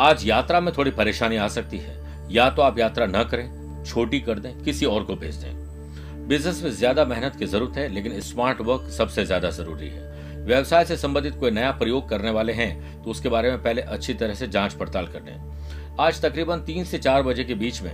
आज 0.01 0.27
यात्रा 0.27 0.61
में 0.61 0.75
थोड़ी 0.79 0.91
परेशानी 0.91 1.37
आ 1.37 1.49
सकती 1.49 1.79
है। 1.79 2.03
या 2.31 2.51
तो 2.51 2.63
आप 2.63 2.79
यात्रा 2.79 3.07
न 3.07 3.25
करें 3.25 3.64
छोटी 3.85 4.21
कर 4.21 4.39
दें, 4.39 4.53
किसी 4.63 4.87
और 4.87 5.05
को 5.05 5.17
भेज 5.17 5.37
दें। 5.37 6.27
बिज़नेस 6.29 6.63
में 6.63 6.71
ज़्यादा 6.71 7.05
मेहनत 7.05 7.37
की 7.37 7.47
ज़रूरत 7.47 7.77
है, 7.77 7.89
लेकिन 7.89 8.21
स्मार्ट 8.23 8.61
वर्क 8.61 8.89
सबसे 8.91 9.25
ज़्यादा 9.27 9.51
ज़रूरी 9.51 9.89
है। 9.89 10.13
व्यवसाय 10.45 10.85
से 10.85 10.97
संबंधित 10.97 11.35
कोई 11.35 11.51
नया 11.51 11.71
प्रयोग 11.73 12.09
करने 12.09 12.31
वाले 12.31 12.53
हैं 12.53 13.03
तो 13.05 13.11
उसके 13.11 13.29
बारे 13.29 13.51
में 13.51 13.63
पहले 13.63 13.83
अच्छी 13.83 14.15
तरह 14.15 14.35
से 14.35 14.47
जाँच 14.49 14.73
पड़ताल 14.75 15.07
कर 15.07 15.23
लें। 15.23 15.97
आज 16.01 16.21
तकरीबन 16.23 16.61
तीन 16.61 16.85
से 16.85 16.99
चार 16.99 17.23
बजे 17.23 17.45
के 17.45 17.55
बीच 17.55 17.81
में 17.83 17.93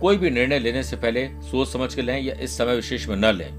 कोई 0.00 0.16
भी 0.16 0.30
निर्णय 0.30 0.58
लेने 0.58 0.82
से 0.82 0.96
पहले 0.96 1.26
सोच 1.42 1.68
समझ 1.68 1.94
के 1.94 2.02
लें 2.02 2.18
या 2.20 2.34
इस 2.34 2.56
समय 2.58 2.76
विशेष 2.76 3.08
में 3.08 3.16
न 3.16 3.32
लें, 3.32 3.50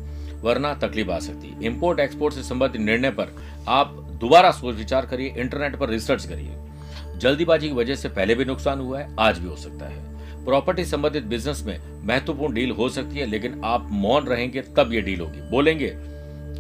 वरना 0.41 0.73
तकलीफ़ 0.77 1.09
आ 1.09 1.19
सकती। 1.19 1.47
है 1.47 1.65
इम्पोर्ट 1.65 1.99
एक्सपोर्ट 1.99 2.35
से 2.35 2.43
संबंधित 2.43 2.81
निर्णय 2.81 3.11
पर 3.11 3.35
आप 3.69 3.95
दोबारा 4.21 4.51
सोच 4.51 4.75
विचार 4.75 5.05
करिए 5.05 5.33
इंटरनेट 5.37 5.75
पर 5.75 5.89
रिसर्च 5.89 6.25
करिए। 6.25 7.19
जल्दीबाजी 7.19 7.67
की 7.67 7.73
वजह 7.73 7.95
से 7.95 8.09
पहले 8.09 8.35
भी 8.35 8.45
नुकसान 8.45 8.79
हुआ 8.79 8.99
है, 8.99 9.15
आज 9.19 9.39
भी 9.39 9.47
हो 9.47 9.55
सकता 9.57 9.85
है। 9.85 10.12
प्रॉपर्टी 10.45 10.85
संबंधित 10.85 11.23
बिज़नेस 11.23 11.63
में 11.65 11.79
महत्वपूर्ण 12.05 12.53
डील 12.53 12.71
हो 12.71 12.89
सकती 12.89 13.17
है, 13.17 13.25
लेकिन 13.25 13.61
आप 13.65 13.87
मौन 13.91 14.25
रहेंगे, 14.25 14.61
तब 14.61 14.93
ये 14.93 15.01
डील 15.01 15.19
होगी। 15.19 15.41
बोलेंगे 15.41 15.87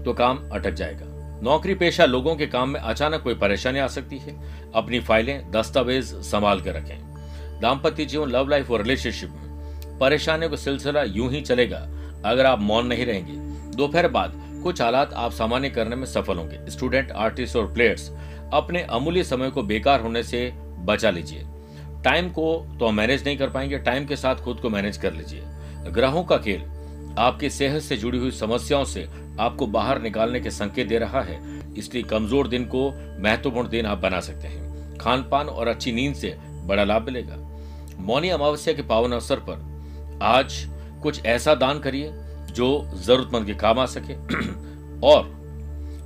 तो 0.03 0.13
काम 0.13 0.49
अटक 0.51 0.71
जाएगा। 0.71 1.05
नौकरी 1.43 1.73
पेशा 1.75 2.05
लोगों 2.05 2.35
के 2.35 2.45
काम 2.47 2.69
में 2.69 2.79
अचानक 2.79 3.21
कोई 3.21 3.35
परेशानी 3.35 3.79
आ 3.79 3.87
सकती 3.87 4.17
है। 4.17 4.35
अपनी 4.75 4.99
फाइलें, 4.99 5.51
दस्तावेज़ 5.51 6.13
संभाल 6.15 6.61
कर 6.61 6.73
रखें। 6.73 7.59
दाम्पत्य 7.61 8.05
जीवन 8.05 8.29
लव 8.29 8.49
लाइफ 8.49 8.71
और 8.71 8.81
रिलेशनशिप 8.81 9.29
में 9.29 9.97
परेशानियों 9.99 10.49
का 10.49 10.57
सिलसिला 10.57 11.03
यूँ 11.03 11.29
ही 11.31 11.41
चलेगा, 11.41 11.77
अगर 12.25 12.45
आप 12.45 12.59
मौन 12.59 12.87
नहीं 12.87 13.05
रहेंगे। 13.05 13.33
दोपहर 13.77 14.07
बाद 14.07 14.41
कुछ 14.63 14.81
हालात 14.81 15.13
आप 15.13 15.31
सामान्य 15.31 15.69
करने 15.69 15.95
में 15.95 16.05
सफल 16.05 16.37
होंगे। 16.37 16.59
स्टूडेंट 16.71 17.11
आर्टिस्ट 17.11 17.55
और 17.55 17.73
प्लेयर्स 17.73 18.09
अपने 18.53 18.81
अमूल्य 18.81 19.23
समय 19.23 19.49
को 19.49 19.63
बेकार 19.63 20.01
होने 20.01 20.23
से 20.23 20.51
बचा 20.85 21.09
लीजिए। 21.09 21.43
टाइम 22.03 22.29
को 22.29 22.53
तो 22.79 22.87
हम 22.87 22.95
मैनेज 22.95 23.25
नहीं 23.25 23.37
कर 23.37 23.49
पाएँगे 23.49 23.77
टाइम 23.77 24.05
के 24.05 24.15
साथ 24.15 24.35
खुद 24.35 24.59
को 24.59 24.69
मैनेज 24.69 24.97
कर 24.97 25.13
लीजिए। 25.13 25.43
ग्रहों 25.91 26.23
का 26.23 26.37
खेल, 26.37 26.63
आपकी 27.19 27.49
सेहत 27.49 27.81
से 27.81 27.97
जुड़ी 27.97 28.17
हुई 28.17 28.31
समस्याओं 28.31 28.83
से 28.85 29.07
आपको 29.39 29.67
बाहर 29.67 30.01
निकालने 30.01 30.39
के 30.39 30.51
संकेत 30.51 30.87
दे 30.87 30.97
रहा 30.99 31.21
है, 31.21 31.39
इसलिए 31.77 32.03
कमज़ोर 32.03 32.47
दिन 32.47 32.65
को 32.65 32.89
महत्वपूर्ण 33.19 33.69
दिन 33.69 33.85
आप 33.85 33.97
बना 33.97 34.19
सकते 34.19 34.47
हैं। 34.47 34.97
खान 34.97 35.23
पान 35.23 35.49
और 35.49 35.67
अच्छी 35.67 35.91
नींद 35.91 36.15
से 36.15 36.35
बड़ा 36.65 36.83
लाभ 36.83 37.05
मिलेगा। 37.05 37.37
मौनी 37.99 38.29
अमावस्या 38.29 38.73
के 38.73 38.81
पावन 38.81 39.11
अवसर 39.11 39.39
पर 39.39 40.19
आज 40.23 40.53
कुछ 41.03 41.25
ऐसा 41.25 41.55
दान 41.55 41.79
करिए 41.79 42.11
जो 42.53 42.67
जरूरतमंद 42.95 43.45
के 43.45 43.53
काम 43.53 43.79
आ 43.79 43.85
सके। 43.85 44.13
और 45.07 45.31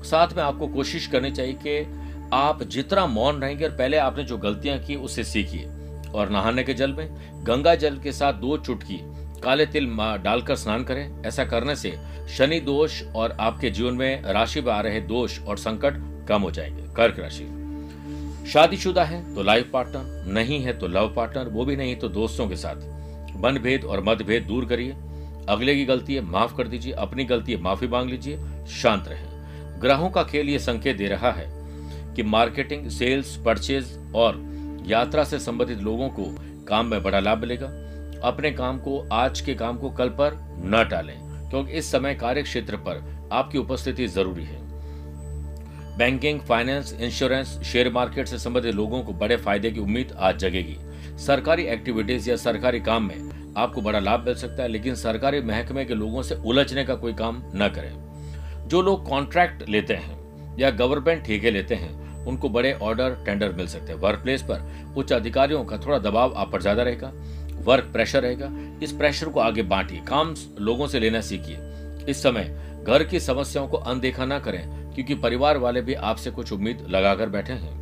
साथ 0.03 0.35
में 0.37 0.43
आपको 0.43 0.67
कोशिश 0.67 1.07
करनी 1.07 1.31
चाहिए 1.31 1.53
कि 1.65 2.29
आप 2.33 2.63
जितना 2.63 3.05
मौन 3.05 3.41
रहेंगे 3.41 3.65
और 3.65 3.71
पहले 3.71 3.97
आपने 3.97 4.23
जो 4.23 4.37
गलतियाँ 4.37 4.77
की, 4.79 4.95
उससे 4.95 5.23
सीखिए। 5.23 5.67
और 6.07 6.29
नहाने 6.29 6.63
के 6.63 6.73
जल 6.73 6.93
में 6.93 7.07
गंगा 7.43 7.75
जल 7.75 7.97
के 7.97 8.11
साथ 8.11 8.33
दो 8.33 8.57
चुटकी 8.57 8.99
काले 9.43 9.65
तिल 9.65 9.85
डालकर 10.23 10.55
स्नान 10.55 10.83
करें। 10.83 11.23
ऐसा 11.25 11.45
करने 11.45 11.75
से 11.75 11.97
शनि 12.37 12.59
दोष 12.59 13.03
और 13.15 13.37
आपके 13.39 13.69
जीवन 13.69 13.93
में 13.93 14.23
राशि 14.23 14.61
में 14.61 14.73
आ 14.73 14.81
रहे 14.81 15.01
दोष 15.01 15.39
और 15.39 15.57
संकट 15.57 16.27
कम 16.27 16.41
हो 16.41 16.51
जाएँगे। 16.51 16.83
कर्क 16.95 17.19
राशि। 17.19 17.53
शादीशुदा 18.51 19.03
है 19.03 19.35
तो 19.35 19.43
लाइफ 19.43 19.69
पार्टनर 19.73 20.33
नहीं 20.33 20.59
है 20.59 20.77
तो 20.77 20.87
लव 20.87 21.13
पार्टनर 21.15 21.49
वो 21.49 21.65
भी 21.65 21.75
नहीं 21.75 21.95
तो 21.95 22.09
दोस्तों 22.09 22.47
के 22.47 22.55
साथ। 22.55 22.75
मनभेद 23.37 23.83
और 23.83 24.03
मतभेद 24.03 24.43
दूर 24.43 24.65
करिए। 24.65 24.95
अगले 25.49 25.75
की 25.75 25.85
गलती 25.85 26.15
है, 26.15 26.21
माफ़ 26.21 26.55
कर 26.55 26.67
दीजिए, 26.67 26.93
अपनी 26.93 27.25
गलती 27.25 27.51
है, 27.51 27.61
माफ़ी 27.61 27.87
मांग 27.87 28.09
लीजिए, 28.09 28.39
शांत 28.67 29.07
रहें। 29.07 29.37
ग्रहों 29.81 30.09
का 30.09 30.23
खेल 30.23 30.49
ये 30.49 30.59
संकेत 30.59 30.97
दे 30.97 31.07
रहा 31.07 31.31
है 31.31 31.45
कि 32.15 32.23
मार्केटिंग 32.23 32.89
सेल्स 32.89 33.35
परचेज 33.45 33.99
और 34.15 34.46
यात्रा 34.87 35.23
से 35.23 35.39
संबंधित 35.39 35.79
लोगों 35.79 36.09
को 36.09 36.25
काम 36.65 36.85
में 36.85 37.03
बड़ा 37.03 37.19
लाभ 37.19 37.37
मिलेगा। 37.37 37.67
अपने 38.23 38.51
काम 38.51 38.77
को, 38.77 39.09
आज 39.11 39.41
के 39.41 39.53
काम 39.55 39.77
को 39.77 39.89
कल 39.89 40.09
पर 40.09 40.37
न 40.65 40.87
टालें, 40.91 41.49
क्योंकि 41.49 41.71
इस 41.71 41.91
समय 41.91 42.15
कार्य 42.15 42.43
क्षेत्र 42.43 42.77
पर 42.77 43.29
आपकी 43.31 43.57
उपस्थिति 43.57 44.07
ज़रूरी 44.07 44.43
है। 44.43 44.65
Banking, 45.97 46.39
finance, 46.39 46.93
insurance, 46.93 47.59
share 47.63 47.91
market 47.91 48.27
से 48.27 48.39
संबंधित 48.39 48.75
लोगों 48.75 49.03
को 49.03 49.13
बड़े 49.13 49.37
फ़ायदे 49.37 49.71
की 49.71 49.79
उम्मीद 49.79 50.15
आज 50.19 50.37
जगेगी। 50.37 50.77
सरकारी 51.17 51.63
एक्टिविटीज़ 51.63 52.29
या 52.29 52.35
सरकारी 52.35 52.79
काम 52.79 53.03
में 53.03 53.53
आपको 53.57 53.81
बड़ा 53.81 53.99
लाभ 53.99 54.25
मिल 54.25 54.35
सकता 54.35 54.63
है, 54.63 54.69
लेकिन 54.69 54.95
सरकारी 54.95 55.41
महकमे 55.41 55.85
के 55.85 55.95
लोगों 55.95 56.23
से 56.23 56.35
उलझने 56.35 56.83
का 56.85 56.95
कोई 56.95 57.13
काम 57.13 57.43
न 57.55 57.67
करें। 57.67 58.67
जो 58.67 58.81
लोग 58.81 59.07
कॉन्ट्रैक्ट 59.09 59.69
लेते 59.69 59.93
हैं 59.93 60.57
या 60.59 60.69
गवर्नमेंट 60.69 61.23
ठेके 61.23 61.51
लेते 61.51 61.75
हैं 61.75 62.06
उनको 62.27 62.49
बड़े 62.49 62.73
ऑर्डर 62.73 63.17
टेंडर 63.25 63.51
मिल 63.51 63.67
सकते 63.67 63.91
हैं। 63.91 63.99
वर्क 63.99 64.19
प्लेस 64.19 64.41
पर 64.41 64.93
उच्च 64.97 65.13
अधिकारियों 65.13 65.63
का 65.65 65.77
थोड़ा 65.77 65.97
दबाव 65.99 66.33
आप 66.33 66.51
पर 66.51 66.61
ज़्यादा 66.61 66.83
रहेगा। 66.83 67.11
वर्क 67.63 67.89
प्रेशर 67.93 68.21
रहेगा। 68.21 68.49
इस 68.83 68.91
प्रेशर 68.91 69.29
को 69.29 69.39
आगे 69.39 69.63
बांटिए। 69.63 70.01
काम 70.07 70.33
लोगों 70.59 70.87
से 70.87 70.99
लेना 70.99 71.21
सीखिए। 71.21 71.57
इस 72.09 72.21
समय 72.23 72.83
घर 72.83 73.03
की 73.03 73.19
समस्याओं 73.19 73.67
को 73.67 73.77
अनदेखा 73.77 74.25
ना 74.25 74.39
करें, 74.39 74.93
क्योंकि 74.93 75.15
परिवार 75.15 75.57
वाले 75.57 75.81
भी 75.81 75.93
आपसे 75.93 76.31
कुछ 76.31 76.51
उम्मीद 76.51 76.85
लगाकर 76.89 77.29
बैठे 77.29 77.53
हैं। 77.53 77.75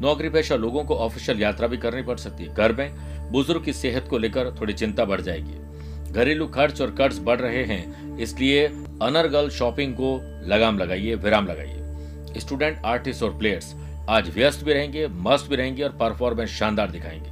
नौकरी 0.00 0.28
पेशा 0.28 0.56
लोगों 0.56 0.84
को 0.84 0.96
ऑफिशियल 0.96 1.40
यात्रा 1.40 1.66
भी 1.66 1.76
करनी 1.76 2.02
पड़ 2.02 2.16
सकती 2.16 2.44
है। 2.44 2.54
घर 2.54 2.72
में 2.72 3.30
बुज़ुर्ग 3.32 3.64
की 3.64 3.72
सेहत 3.72 4.06
को 4.10 4.18
लेकर 4.18 4.54
थोड़ी 4.60 4.72
चिंता 4.72 5.04
बढ़ 5.04 5.20
जाएगी। 5.20 6.12
घरेलू 6.12 6.46
खर्च 6.46 6.80
और 6.80 6.90
कर्ज 6.90 7.18
बढ़ 7.18 7.40
रहे 7.40 7.64
हैं, 7.64 8.18
इसलिए 8.18 8.66
अनर्गल 9.02 9.48
शॉपिंग 9.50 9.94
को 9.94 10.18
लगाम 10.46 10.78
लगाइए, 10.78 11.14
विराम 11.14 11.46
लगाइए। 11.46 12.40
स्टूडेंट 12.40 12.84
आर्टिस्ट 12.84 13.22
और 13.22 13.36
प्लेयर्स 13.38 13.74
आज 14.08 14.34
व्यस्त 14.34 14.64
भी 14.64 14.72
रहेंगे, 14.72 15.08
मस्त 15.08 15.50
भी 15.50 15.56
रहेंगे 15.56 15.82
और 15.82 15.90
परफॉर्मेंस 15.90 16.50
शानदार 16.50 16.90
दिखाएँगे। 16.90 17.30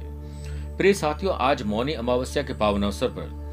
प्रिय 0.77 0.93
साथियों, 0.93 1.35
आज 1.35 1.63
मौनी 1.63 1.93
अमावस्या 1.93 2.43
के 2.43 2.53
पावन 2.53 2.83
अवसर 2.83 3.07
पर 3.07 3.43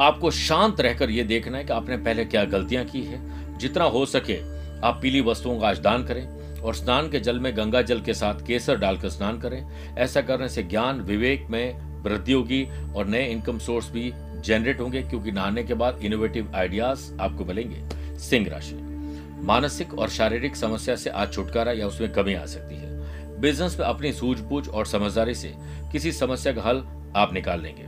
आपको 0.00 0.30
शांत 0.30 0.80
रहकर 0.80 1.10
यह 1.10 1.24
देखना 1.24 1.58
है 1.58 1.64
कि 1.64 1.72
आपने 1.72 1.96
पहले 1.96 2.24
क्या 2.24 2.44
गलतियाँ 2.44 2.84
की 2.84 3.02
है। 3.02 3.36
जितना 3.58 3.84
हो 3.84 4.06
सके 4.06 4.38
आप 4.86 4.98
पीली 5.02 5.20
वस्तुओं 5.20 5.60
का 5.60 5.68
आज 5.68 5.78
दान 5.78 6.04
करें 6.04 6.60
और 6.60 6.74
स्नान 6.74 7.10
के 7.10 7.20
जल 7.20 7.40
में 7.40 7.56
गंगा 7.56 7.82
जल 7.82 8.00
के 8.00 8.14
साथ 8.14 8.46
केसर 8.46 8.76
डालकर 8.76 9.08
स्नान 9.08 9.38
करें। 9.38 9.94
ऐसा 9.98 10.20
करने 10.20 10.48
से 10.48 10.62
ज्ञान, 10.62 11.00
विवेक 11.00 11.46
में 11.50 11.80
वृद्धि 12.02 12.32
होगी 12.32 12.68
और 12.96 13.06
नए 13.06 13.26
इनकम 13.26 13.58
सोर्स 13.58 13.90
भी 13.90 14.12
जनरेट 14.44 14.80
होंगे, 14.80 15.02
क्योंकि 15.02 15.32
नहाने 15.32 15.64
के 15.64 15.74
बाद 15.74 15.98
इनोवेटिव 16.02 16.52
आइडियाज़ 16.54 17.20
आपको 17.20 17.44
मिलेंगे। 17.44 17.88
सिंह 18.18 18.48
राशि। 18.48 18.95
मानसिक 19.36 19.94
और 19.94 20.08
शारीरिक 20.08 20.56
समस्या 20.56 20.96
से 20.96 21.10
आज 21.10 21.32
छुटकारा 21.32 21.72
या 21.72 21.86
उसमें 21.86 22.12
कमी 22.12 22.34
आ 22.34 22.44
सकती 22.46 22.74
है। 22.74 23.40
बिज़नेस 23.40 23.78
में 23.78 23.86
अपनी 23.86 24.12
सूझबूझ 24.12 24.68
और 24.68 24.86
समझदारी 24.86 25.34
से 25.34 25.52
किसी 25.92 26.12
समस्या 26.12 26.52
का 26.52 26.62
हल 26.62 26.82
आप 27.16 27.34
निकाल 27.34 27.60
लेंगे। 27.60 27.84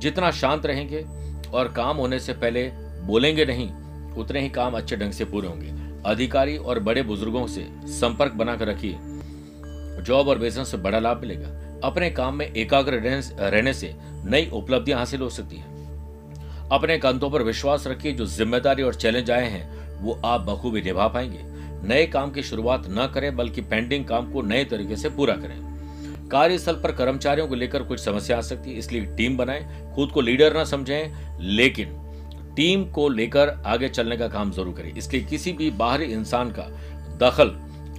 जितना 0.00 0.30
शांत 0.30 0.66
रहेंगे 0.66 1.04
और 1.54 1.72
काम 1.72 1.96
होने 1.96 2.18
से 2.18 2.32
पहले 2.32 2.68
बोलेंगे 3.02 3.44
नहीं, 3.44 3.70
उतने 4.14 4.40
ही 4.40 4.48
काम 4.48 4.76
अच्छे 4.76 4.96
ढंग 4.96 5.12
से 5.12 5.24
पूरे 5.24 5.48
होंगे। 5.48 5.72
अधिकारी 6.06 6.56
और 6.56 6.78
बड़े 6.78 7.02
बुज़ुर्गों 7.02 7.46
से 7.46 7.66
संपर्क 7.90 8.32
बनाकर 8.32 8.68
रखिए। 8.68 8.98
जॉब 10.02 10.28
और 10.28 10.38
बिज़नेस 10.38 10.70
से 10.70 10.76
बड़ा 10.76 10.98
लाभ 10.98 11.20
मिलेगा। 11.20 11.48
अपने 11.84 12.10
काम 12.10 12.34
में 12.34 12.46
एकाग्र 12.46 13.00
रहने 13.40 13.72
से 13.72 13.94
नई 14.24 14.50
उपलब्धियाँ 14.52 14.98
हासिल 14.98 15.20
हो 15.20 15.28
सकती 15.30 15.56
है। 15.56 15.76
अपने 16.70 16.98
कंधों 16.98 17.30
पर 17.30 17.42
विश्वास 17.42 17.86
रखिए, 17.86 18.12
जो 18.12 18.26
ज़िम्मेदारी 18.26 18.82
और 18.82 18.94
चैलेंज 18.94 19.30
आए 19.30 19.48
हैं 19.48 19.77
वो 20.00 20.20
आप 20.24 20.40
बखूबी 20.40 20.82
निभा 20.82 21.06
पाएँगे। 21.08 21.46
नए 21.88 22.06
काम 22.06 22.30
की 22.30 22.42
शुरुआत 22.42 22.86
न 22.88 23.06
करें, 23.14 23.34
बल्कि 23.36 23.60
पेंडिंग 23.60 24.04
काम 24.04 24.30
को 24.32 24.42
नए 24.42 24.64
तरीके 24.64 24.96
से 24.96 25.08
पूरा 25.08 25.34
करें। 25.34 26.28
कार्यस्थल 26.28 26.74
पर 26.74 26.92
कर्मचारियों 26.92 27.46
को 27.48 27.54
लेकर 27.54 27.82
कुछ 27.82 28.00
समस्या 28.00 28.38
आ 28.38 28.40
सकती 28.40 28.70
है, 28.70 28.78
इसलिए 28.78 29.04
टीम 29.16 29.36
बनाएँ, 29.36 29.92
खुद 29.94 30.10
को 30.10 30.20
लीडर 30.20 30.54
ना 30.54 30.64
समझें, 30.64 31.38
लेकिन 31.40 31.94
टीम 32.56 32.84
को 32.84 33.08
लेकर 33.08 33.48
आगे 33.66 33.88
चलने 33.88 34.16
का 34.16 34.28
काम 34.28 34.50
ज़रूर 34.52 34.74
करें। 34.74 34.92
इसलिए 34.94 35.22
किसी 35.24 35.52
भी 35.52 35.70
बाहरी 35.70 36.04
इंसान 36.04 36.50
का 36.50 36.62
दखल 37.18 37.54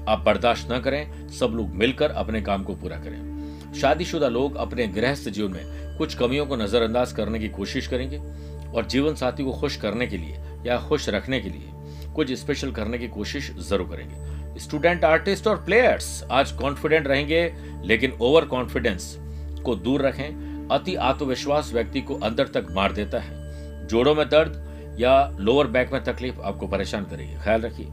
आप 0.08 0.24
बर्दाश्त 0.26 0.72
न 0.72 0.80
करें, 0.80 1.28
सब 1.30 1.54
लोग 1.54 1.74
मिलकर 1.76 2.12
अपने 2.12 2.42
काम 2.42 2.64
को 2.64 2.76
पूरा 2.76 2.98
करें। 2.98 3.74
शादीशुदा 3.74 4.28
लोग 4.28 4.56
अपने 4.56 4.88
गृहस्थ 4.88 5.30
जीवन 5.30 5.52
में 5.52 5.98
कुछ 5.98 6.16
कमियों 6.16 6.46
को 6.46 6.56
नजरअंदाज 6.56 7.12
करने 7.12 7.40
की 7.40 7.50
कोशिश 7.50 7.88
करेंगे, 7.88 8.18
और 8.70 8.86
जीवन 8.86 9.16
साथी 9.16 9.44
को 9.44 9.52
खुश 9.52 9.76
करने 9.76 10.08
के 10.08 10.18
लिए 10.18 10.40
या 10.66 10.78
खुश 10.80 11.10
रखने 11.10 11.40
के 11.40 11.50
लिए 11.50 11.72
कुछ 12.20 12.32
स्पेशल 12.34 12.72
करने 12.72 12.98
की 12.98 13.08
कोशिश 13.08 13.52
ज़रूर 13.60 13.88
करेंगे। 13.88 14.60
स्टूडेंट 14.60 15.04
आर्टिस्ट 15.06 15.48
और 15.48 15.58
प्लेयर्स 15.58 16.24
आज 16.32 16.52
कॉन्फिडेंट 16.52 17.08
रहेंगे, 17.08 17.42
लेकिन 17.86 18.18
ओवर 18.22 18.46
कॉन्फिडेंस 18.46 19.16
को 19.66 19.76
दूर 19.78 20.02
रखें। 20.02 20.68
अति 20.72 20.96
आत्मविश्वास 20.96 21.72
व्यक्ति 21.74 22.02
को 22.02 22.16
अंदर 22.16 22.48
तक 22.48 22.68
मार 22.72 22.94
देता 22.94 23.20
है। 23.20 23.88
जोड़ों 23.88 24.16
में 24.16 24.28
दर्द 24.30 24.98
या 25.00 25.14
लोअर 25.40 25.68
बैक 25.68 25.94
में 25.94 26.04
तकलीफ़ 26.04 26.42
आपको 26.42 26.68
परेशान 26.68 27.06
करेगी। 27.06 27.38
ख्याल 27.44 27.62
रखिए। 27.62 27.88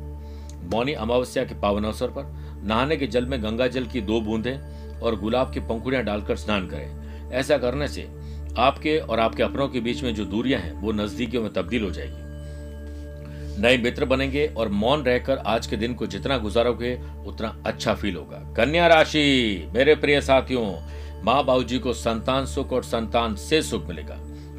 मौनी 0.73 0.93
अमावस्या 0.95 1.45
के 1.45 1.61
पावन 1.61 1.85
अवसर 1.85 2.09
पर 2.09 2.35
नहाने 2.65 2.97
के 2.97 3.07
जल 3.07 3.27
में 3.27 3.43
गंगा 3.43 3.67
जल 3.69 3.87
की 3.87 4.01
दो 4.03 4.21
बूंदें 4.21 5.01
और 5.01 5.21
गुलाब 5.21 5.53
की 5.55 5.61
पंखुड़ियाँ 5.63 6.05
डालकर 6.05 6.37
स्नान 6.37 6.67
करें। 6.67 7.31
ऐसा 7.33 7.59
करने 7.59 7.89
से 7.89 8.09
आपके 8.59 8.99
और 8.99 9.21
आपके 9.21 9.43
अपनों 9.43 9.69
के 9.69 9.81
बीच 9.81 10.03
में 10.03 10.15
जो 10.15 10.25
दूरियाँ 10.25 10.61
हैं, 10.61 10.73
वो 10.73 10.93
नजदीकियों 10.93 11.43
में 11.43 11.53
तब्दील 11.53 11.83
हो 11.83 11.91
जाएगी। 11.91 12.26
नए 13.59 13.77
मित्र 13.79 14.05
बनेंगे 14.05 14.47
और 14.47 14.69
मौन 14.69 15.03
रहकर 15.03 15.39
आज 15.39 15.67
के 15.67 15.77
दिन 15.77 15.95
को 15.95 16.07
जितना 16.07 16.39
गुजारोगे, 16.39 17.01
उतना 17.27 17.63
अच्छा 17.67 17.95
फील 17.95 18.17
होगा। 18.17 18.39
कन्या 18.57 18.87
राशि, 18.87 19.69
मेरे 19.75 19.95
प्रिय 19.95 20.21
साथियों, 20.21 20.65
माँ 21.25 21.45
बाबू 21.45 21.63
जी 21.63 21.79
को 21.79 21.93
संतान 21.93 22.47
सुख 22.47 22.73
और 22.73 22.83
संतान 22.83 23.35
से 23.35 23.63
सुख 23.63 23.89
मिलेगा 23.89 24.15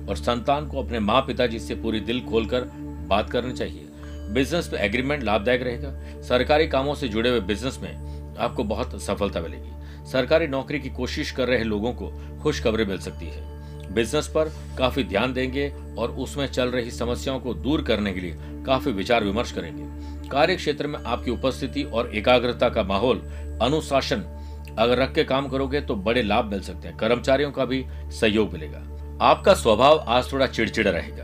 और 0.10 0.16
संतान 0.16 0.68
को 0.68 0.84
अपने 0.84 1.00
माँ 1.00 1.22
पिताजी 1.22 1.60
से 1.60 1.76
पूरी 1.76 2.00
दिल 2.00 2.22
खोलकर 2.22 2.62
बात 3.08 3.30
करनी 3.30 3.54
चाहिए। 3.54 3.88
बिज़नेस 4.34 4.70
में 4.74 4.80
एग्रीमेंट 4.80 5.24
लाभदायक 5.24 5.62
रहेगा। 5.62 6.22
सरकारी 6.22 6.68
कामों 6.68 6.96
से 6.96 7.08
जुड़े 7.08 7.30
हुए 7.30 7.40
बिज़नेस 7.40 7.80
में 7.84 8.36
आपको 8.38 8.64
बहुत 8.64 9.02
सफलता 9.02 9.42
मिलेगी। 9.42 9.72
सरकारी 10.12 10.48
नौकरी 10.48 10.80
की 10.80 10.90
कोशिश 10.90 11.32
कर 11.32 11.48
रहे 11.48 11.64
लोगों 11.64 11.94
को 11.94 12.12
खुशखबरी 12.44 12.86
मिल 12.86 12.98
सकती 12.98 13.26
है। 13.26 13.57
बिज़नेस 13.94 14.28
पर 14.28 14.52
काफ़ी 14.78 15.04
ध्यान 15.04 15.34
देंगे 15.34 15.74
और 15.98 16.12
उसमें 16.12 16.48
चल 16.48 16.70
रही 16.70 16.92
समस्याओं 16.92 17.40
को 17.40 17.54
दूर 17.54 17.82
करने 17.82 18.14
के 18.14 18.20
लिए 18.20 18.38
काफ़ी 18.42 18.92
विचार 18.92 19.24
विमर्श 19.24 19.52
करेंगे। 19.52 19.84
कार्य 20.30 20.56
क्षेत्र 20.56 20.88
में 20.88 21.00
आपकी 21.06 21.32
उपस्थिति 21.32 21.84
और 21.84 22.16
एकाग्रता 22.16 22.70
का 22.70 22.84
माहौल, 22.84 23.18
अनुशासन 23.62 24.34
अगर 24.80 24.98
रख 24.98 25.14
के 25.14 25.24
काम 25.24 25.48
करोगे 25.48 25.82
तो 25.82 25.96
बड़े 25.96 26.24
लाभ 26.24 26.46
मिल 26.46 26.62
सकते 26.62 26.88
हैं। 26.88 26.98
कर्मचारियों 26.98 27.52
का 27.52 27.66
भी 27.66 27.86
सहयोग 28.06 28.54
मिलेगा। 28.54 28.78
आपका 29.22 29.54
स्वभाव 29.54 30.06
आज 30.08 30.32
थोड़ा 30.32 30.48
चिड़चिड़ा 30.48 30.92
रहेगा। 30.92 31.24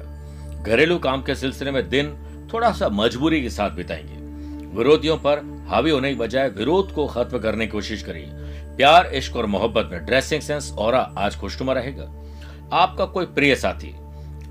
घरेलू 0.63 0.97
काम 0.99 1.23
के 1.23 1.35
सिलसिले 1.35 1.71
में 1.71 1.89
दिन 1.89 2.15
थोड़ा 2.53 2.71
सा 2.71 2.89
मजबूरी 2.89 3.41
के 3.41 3.49
साथ 3.49 3.69
बिताएँगे। 3.69 4.23
विरोधियों 4.77 5.17
पर 5.17 5.65
हावी 5.69 5.91
होने 5.91 6.09
की 6.09 6.15
बजाय 6.15 6.49
विरोध 6.49 6.93
को 6.93 7.07
खत्म 7.07 7.39
करने 7.39 7.65
की 7.65 7.71
कोशिश 7.71 8.03
करिए। 8.03 8.25
प्यार, 8.77 9.05
इश्क 9.05 9.35
और 9.35 9.45
मोहब्बत 9.45 9.89
में 9.91 10.05
ड्रेसिंग 10.05 10.41
सेंस 10.41 10.71
और 10.71 10.95
आज 11.17 11.35
खुशनुमा 11.35 11.73
रहेगा। 11.73 12.22
आपका 12.73 13.05
कोई 13.05 13.25
प्रिय 13.25 13.55
साथी 13.55 13.95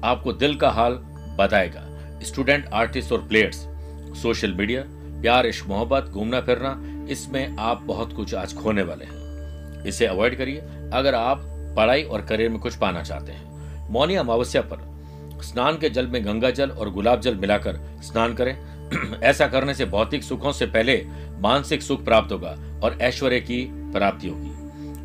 आपको 0.04 0.32
दिल 0.32 0.56
का 0.56 0.70
हाल 0.70 0.92
बताएगा। 1.38 1.82
स्टूडेंट 2.22 2.66
आर्टिस्ट 2.66 3.12
और 3.12 3.18
प्लेयर्स 3.18 3.56
सोशल 4.22 4.52
मीडिया 4.52 4.84
प्यार, 5.22 5.46
इश्क, 5.46 5.66
मोहब्बत, 5.66 6.04
घूमना 6.04 6.40
फिरना, 6.40 6.82
इसमें 7.10 7.56
आप 7.56 7.82
बहुत 7.82 8.12
कुछ 8.12 8.34
आज 8.34 8.54
खोने 8.54 8.82
वाले 8.82 9.04
हैं। 9.04 9.84
इसे 9.84 10.06
अवॉइड 10.06 10.38
करिए। 10.38 10.58
अगर 10.92 11.14
आप 11.14 11.42
पढ़ाई 11.76 12.02
और 12.02 12.20
करियर 12.20 12.50
में 12.50 12.58
कुछ 12.58 12.76
पाना 12.76 13.02
चाहते 13.02 13.32
हैं, 13.32 13.44
मौनी 13.90 14.14
अमावस्या 14.14 14.62
पर 14.62 14.78
स्नान 15.42 15.78
के 15.78 15.90
जल 15.90 16.06
में 16.06 16.24
गंगा 16.24 16.50
जल 16.50 16.70
और 16.70 16.90
गुलाब 16.90 17.20
जल 17.20 17.34
मिलाकर 17.34 17.98
स्नान 18.02 18.34
करें। 18.34 18.58
ऐसा 19.22 19.46
करने 19.46 19.74
से 19.74 19.84
भौतिक 19.84 20.22
सुखों 20.22 20.52
से 20.52 20.66
पहले 20.66 21.06
मानसिक 21.38 21.82
सुख 21.82 22.04
प्राप्त 22.04 22.32
होगा 22.32 22.56
और 22.84 22.98
ऐश्वर्य 23.00 23.40
की 23.40 23.70
प्राप्ति 23.72 24.28
होगी। 24.28 24.50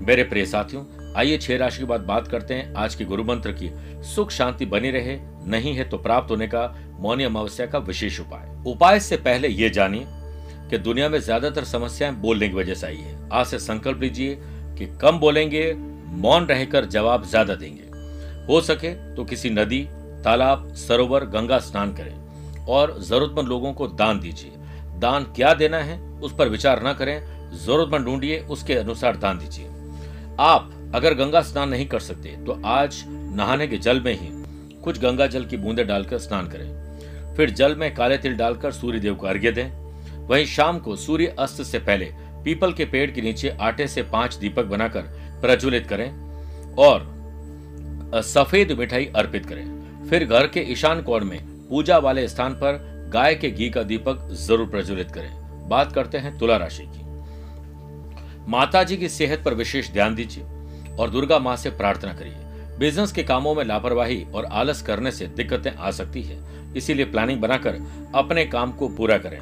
मेरे 0.05 0.23
प्रिय 0.23 0.45
साथियों 0.45 0.83
आइए 1.17 1.37
छह 1.37 1.57
राशि 1.57 1.77
के 1.77 1.85
बाद 1.85 2.01
बात 2.01 2.27
करते 2.27 2.53
हैं 2.53 2.73
आज 2.75 2.95
के 2.95 3.05
गुरु 3.05 3.23
मंत्र 3.23 3.51
की। 3.51 3.69
सुख 4.05 4.31
शांति 4.31 4.65
बनी 4.65 4.89
रहे, 4.91 5.17
नहीं 5.45 5.73
है 5.75 5.87
तो 5.89 5.97
प्राप्त 5.97 6.31
होने 6.31 6.47
का 6.47 6.65
मौनी 6.99 7.23
अमावस्या 7.23 7.65
का 7.65 7.79
विशेष 7.79 8.19
उपाय। 8.19 8.71
उपाय 8.71 8.99
से 8.99 9.17
पहले 9.17 9.47
ये 9.47 9.69
जानिए 9.69 10.05
कि 10.69 10.77
दुनिया 10.77 11.09
में 11.09 11.19
ज़्यादातर 11.19 11.63
समस्याएँ 11.63 12.13
बोलने 12.15 12.49
की 12.49 12.55
वजह 12.55 12.73
से 12.73 12.87
आई 12.87 12.97
है। 12.97 13.17
आज 13.31 13.45
से 13.45 13.59
संकल्प 13.59 14.01
लीजिए 14.01 14.35
कि 14.77 14.85
कम 15.01 15.19
बोलेंगे, 15.19 15.73
मौन 15.73 16.45
रहकर 16.45 16.85
जवाब 16.87 17.25
ज़्यादा 17.25 17.55
देंगे। 17.55 17.83
हो 18.47 18.61
सके 18.61 18.93
तो 19.15 19.23
किसी 19.23 19.49
नदी, 19.49 19.83
तालाब, 20.23 20.71
सरोवर, 20.77 21.25
गंगा 21.25 21.59
स्नान 21.61 21.93
करें 21.93 22.65
और 22.67 22.97
जरूरतमंद 23.01 23.47
लोगों 23.47 23.73
को 23.73 23.87
दान 23.87 24.19
दीजिए। 24.19 24.51
दान 24.99 25.23
क्या 25.35 25.53
देना 25.55 25.77
है, 25.79 25.99
उस 25.99 26.35
पर 26.35 26.49
विचार 26.49 26.87
न 26.87 26.93
करें, 26.93 27.19
जरूरतमंद 27.57 28.05
ढूंढिए, 28.05 28.39
उसके 28.39 28.75
अनुसार 28.75 29.17
दान 29.17 29.37
दीजिए। 29.37 29.69
आप 30.39 30.73
अगर 30.95 31.13
गंगा 31.13 31.41
स्नान 31.41 31.69
नहीं 31.69 31.85
कर 31.87 31.99
सकते 31.99 32.29
तो 32.45 32.61
आज 32.65 33.03
नहाने 33.07 33.67
के 33.67 33.77
जल 33.77 33.99
में 34.01 34.13
ही 34.13 34.29
कुछ 34.81 34.99
गंगा 34.99 35.27
जल 35.27 35.45
की 35.45 35.57
बूंदे 35.57 35.83
डालकर 35.83 36.17
स्नान 36.19 36.47
करें। 36.47 37.35
फिर 37.37 37.49
जल 37.51 37.75
में 37.75 37.93
काले 37.95 38.17
तिल 38.17 38.35
डालकर 38.37 38.71
सूर्य 38.71 38.99
देव 38.99 39.15
को 39.15 39.27
अर्घ्य 39.27 39.51
दें। 39.51 39.69
वहीं 40.27 40.45
शाम 40.45 40.79
को 40.79 40.95
सूर्य 40.95 41.35
अस्त 41.39 41.61
से 41.63 41.79
पहले 41.79 42.05
पीपल 42.43 42.73
के 42.73 42.85
पेड़ 42.85 43.09
के 43.11 43.21
नीचे 43.21 43.49
आटे 43.61 43.87
से 43.87 44.03
पाँच 44.05 44.35
दीपक 44.35 44.65
बनाकर 44.65 45.01
प्रज्वलित 45.41 45.87
करें 45.87 46.09
और 46.79 47.15
सफ़ेद 48.25 48.71
मिठाई 48.71 49.05
अर्पित 49.15 49.45
करें। 49.45 50.07
फिर 50.09 50.25
घर 50.25 50.47
के 50.47 50.59
ईशान 50.71 51.01
कोण 51.01 51.25
में 51.25 51.39
पूजा 51.69 51.97
वाले 51.97 52.27
स्थान 52.27 52.53
पर 52.53 52.79
गाय 53.13 53.35
के 53.35 53.49
घी 53.51 53.69
का 53.69 53.83
दीपक 53.83 54.27
ज़रूर 54.37 54.67
प्रज्वलित 54.67 55.11
करें। 55.11 55.67
बात 55.69 55.91
करते 55.91 56.17
हैं 56.17 56.37
तुला 56.39 56.57
राशि 56.57 56.83
की। 56.85 57.05
माता 58.51 58.83
जी 58.83 58.97
की 58.97 59.09
सेहत 59.09 59.43
पर 59.45 59.53
विशेष 59.53 59.91
ध्यान 59.91 60.15
दीजिए। 60.15 60.43
और 60.99 61.09
दुर्गा 61.09 61.39
माँ 61.39 61.55
से 61.55 61.69
प्रार्थना 61.69 62.13
करिए। 62.13 62.33
बिज़नेस 62.79 63.11
के 63.11 63.23
कामों 63.23 63.55
में 63.55 63.63
लापरवाही 63.65 64.25
और 64.33 64.45
आलस 64.45 64.81
करने 64.81 65.11
से 65.11 65.27
दिक्कतें 65.27 65.71
आ 65.71 65.91
सकती 65.91 66.21
है। 66.21 66.37
इसीलिए 66.77 67.05
प्लानिंग 67.05 67.41
बनाकर 67.41 67.77
अपने 68.15 68.45
काम 68.45 68.71
को 68.71 68.87
पूरा 68.87 69.17
करें। 69.17 69.39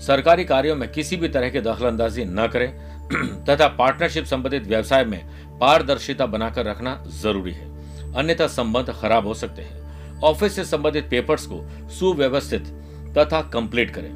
सरकारी 0.00 0.44
कार्यों 0.44 0.76
में 0.76 0.90
किसी 0.92 1.16
भी 1.16 1.28
तरह 1.28 1.50
की 1.50 1.60
दखल 1.60 1.86
अंदाजी 1.86 2.24
न 2.24 2.46
करें। 2.46 2.72
तथा 3.48 3.68
पार्टनरशिप 3.68 4.24
संबंधित 4.24 4.66
व्यवसाय 4.66 5.04
में 5.04 5.20
पारदर्शिता 5.58 6.26
बनाकर 6.26 6.64
रखना 6.64 7.04
ज़रूरी 7.08 7.52
है। 7.52 8.14
अन्यथा 8.14 8.46
संबंध 8.46 8.90
खराब 8.90 9.26
हो 9.26 9.34
सकते 9.34 9.62
हैं। 9.62 10.20
ऑफ़िस 10.20 10.56
से 10.56 10.64
संबंधित 10.64 11.08
पेपर्स 11.10 11.46
को 11.46 11.62
सुव्यवस्थित 11.90 12.66
तथा 13.18 13.42
कंप्लीट 13.42 13.90
करें। 13.90 14.10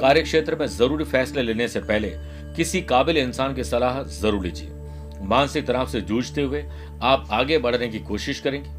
कार्य 0.00 0.22
क्षेत्र 0.22 0.56
में 0.56 0.66
ज़रूरी 0.66 1.04
फैसले 1.04 1.42
लेने 1.42 1.68
से 1.68 1.80
पहले 1.80 2.08
किसी 2.56 2.80
काबिल 2.82 3.16
इंसान 3.16 3.54
की 3.54 3.64
सलाह 3.64 4.02
ज़रूर 4.02 4.42
लीजिए। 4.42 4.75
मानसिक 5.22 5.66
तनाव 5.66 5.86
से 5.86 6.00
जूझते 6.00 6.42
हुए 6.42 6.64
आप 7.02 7.28
आगे 7.30 7.58
बढ़ने 7.58 7.88
की 7.88 7.98
कोशिश 7.98 8.40
करेंगे। 8.40 8.70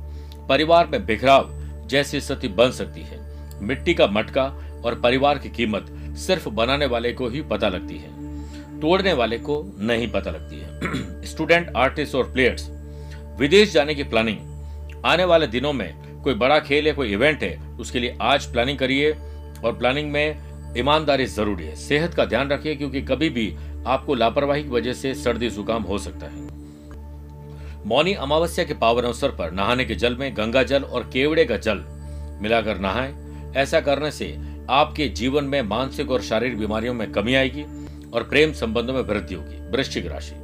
परिवार 0.48 0.88
में 0.88 1.06
बिखराव 1.06 1.50
जैसी 1.88 2.22
स्थिति 2.22 2.48
बन 2.48 2.72
सकती 2.72 3.02
है। 3.02 3.20
मिट्टी 3.62 3.94
का 3.94 4.08
मटका 4.08 4.44
और 4.86 5.00
परिवार 5.00 5.38
की 5.38 5.50
कीमत 5.50 5.86
सिर्फ़ 6.18 6.50
बनाने 6.50 6.86
वाले 6.86 7.14
को 7.14 7.30
ही 7.30 7.42
पता 7.42 7.70
लगती 7.70 7.98
है। 7.98 8.18
तोड़ने 8.80 9.14
वाले 9.14 9.38
को 9.38 9.76
नहीं 9.80 10.08
पता 10.12 10.32
लगती 10.32 10.60
है। 10.60 10.80
स्टूडेंट 11.26 11.72
आर्टिस्ट 11.78 12.16
और 12.16 12.32
प्लेयर्स 12.34 12.70
विदेश 13.40 13.74
जाने 13.74 13.96
की 13.96 14.04
प्लानिंग 14.04 14.38
आने 15.06 15.24
वाले 15.24 15.48
दिनों 15.48 15.74
में 15.74 16.22
कोई 16.24 16.34
बड़ा 16.34 16.60
खेल 16.60 16.88
है 16.88 16.94
कोई 16.94 17.12
इवेंट 17.12 17.44
है, 17.44 17.78
उसके 17.80 18.00
लिए 18.00 18.18
आज 18.22 18.46
प्लानिंग 18.46 18.78
करिए 18.78 19.12
और 19.64 19.76
प्लानिंग 19.80 20.12
में 20.12 20.47
ईमानदारी 20.78 21.26
ज़रूरी 21.26 21.66
है। 21.66 21.76
सेहत 21.76 22.14
का 22.14 22.26
ध्यान 22.26 22.50
रखिए, 22.50 22.76
क्योंकि 22.76 23.02
कभी 23.02 23.30
भी 23.30 23.56
आपको 23.88 24.16
लापरवाही 24.16 24.64
की 24.64 24.70
वजह 24.70 24.94
से 24.94 25.14
सर्दी, 25.14 25.50
जुकाम 25.50 25.84
हो 25.84 25.98
सकता 25.98 26.26
है। 26.26 26.46
मौनी 27.86 28.14
अमावस्या 28.14 28.66
के 28.66 28.74
पावन 28.74 29.04
अवसर 29.04 29.30
पर 29.30 29.52
नहाने 29.52 29.86
के 29.86 29.96
जल 29.96 30.16
में 30.16 30.38
गंगा 30.38 30.64
जल 30.64 30.84
और 30.84 31.04
केवड़े 31.04 31.46
का 31.46 31.58
जल 31.58 31.84
मिलाकर 32.42 32.80
नहाएँ। 32.80 33.54
ऐसा 33.58 33.80
करने 33.80 34.12
से 34.12 34.38
आपके 34.70 35.08
जीवन 35.08 35.44
में 35.44 35.62
मानसिक 35.62 36.12
और 36.12 36.22
शारीरिक 36.22 36.60
बीमारियों 36.60 36.94
में 36.94 37.12
कमी 37.12 37.36
आएगी 37.36 37.64
और 38.14 38.24
प्रेम 38.24 38.54
संबंधों 38.54 38.94
में 38.94 39.02
वृद्धि 39.02 39.36
होगी। 39.36 39.72
वृश्चिक 39.72 40.06
राशि। 40.06 40.36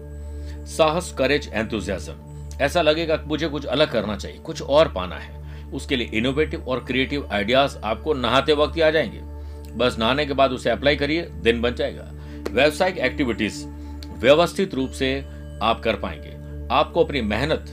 साहस 0.68 1.16
करेज 1.18 1.50
एंथुजियाज्म 1.54 2.14
ऐसा 2.62 2.82
लगेगा 2.82 3.16
कि 3.16 3.28
मुझे 3.28 3.48
कुछ 3.48 3.66
अलग 3.66 3.92
करना 3.92 4.16
चाहिए, 4.18 4.38
कुछ 4.38 4.62
और 4.62 4.92
पाना 4.92 5.16
है। 5.16 5.72
उसके 5.72 5.96
लिए 5.96 6.10
इनोवेटिव 6.14 6.66
और 6.68 6.84
क्रिएटिव 6.86 7.30
आइडियाज़ 7.32 7.78
आपको 7.78 8.14
नहाते 8.14 8.54
वक्त 8.54 8.76
ही 8.76 8.82
आ 8.82 8.90
जाएँगे। 8.90 9.33
बस 9.76 9.96
नहाने 10.00 10.26
के 10.26 10.34
बाद 10.34 10.52
उसे 10.52 10.70
अप्लाई 10.70 10.96
करिए, 10.96 11.22
दिन 11.44 11.62
बन 11.62 11.76
जाएगा। 11.76 12.10
व्यवसायिक 12.50 12.98
एक्टिविटीज़ 13.00 13.66
व्यवस्थित 14.20 14.74
रूप 14.74 14.90
से 14.92 15.16
आप 15.64 15.82
कर 15.84 15.96
पाएँगे। 15.96 16.32
आपको 16.72 17.04
अपनी 17.04 17.22
मेहनत 17.24 17.66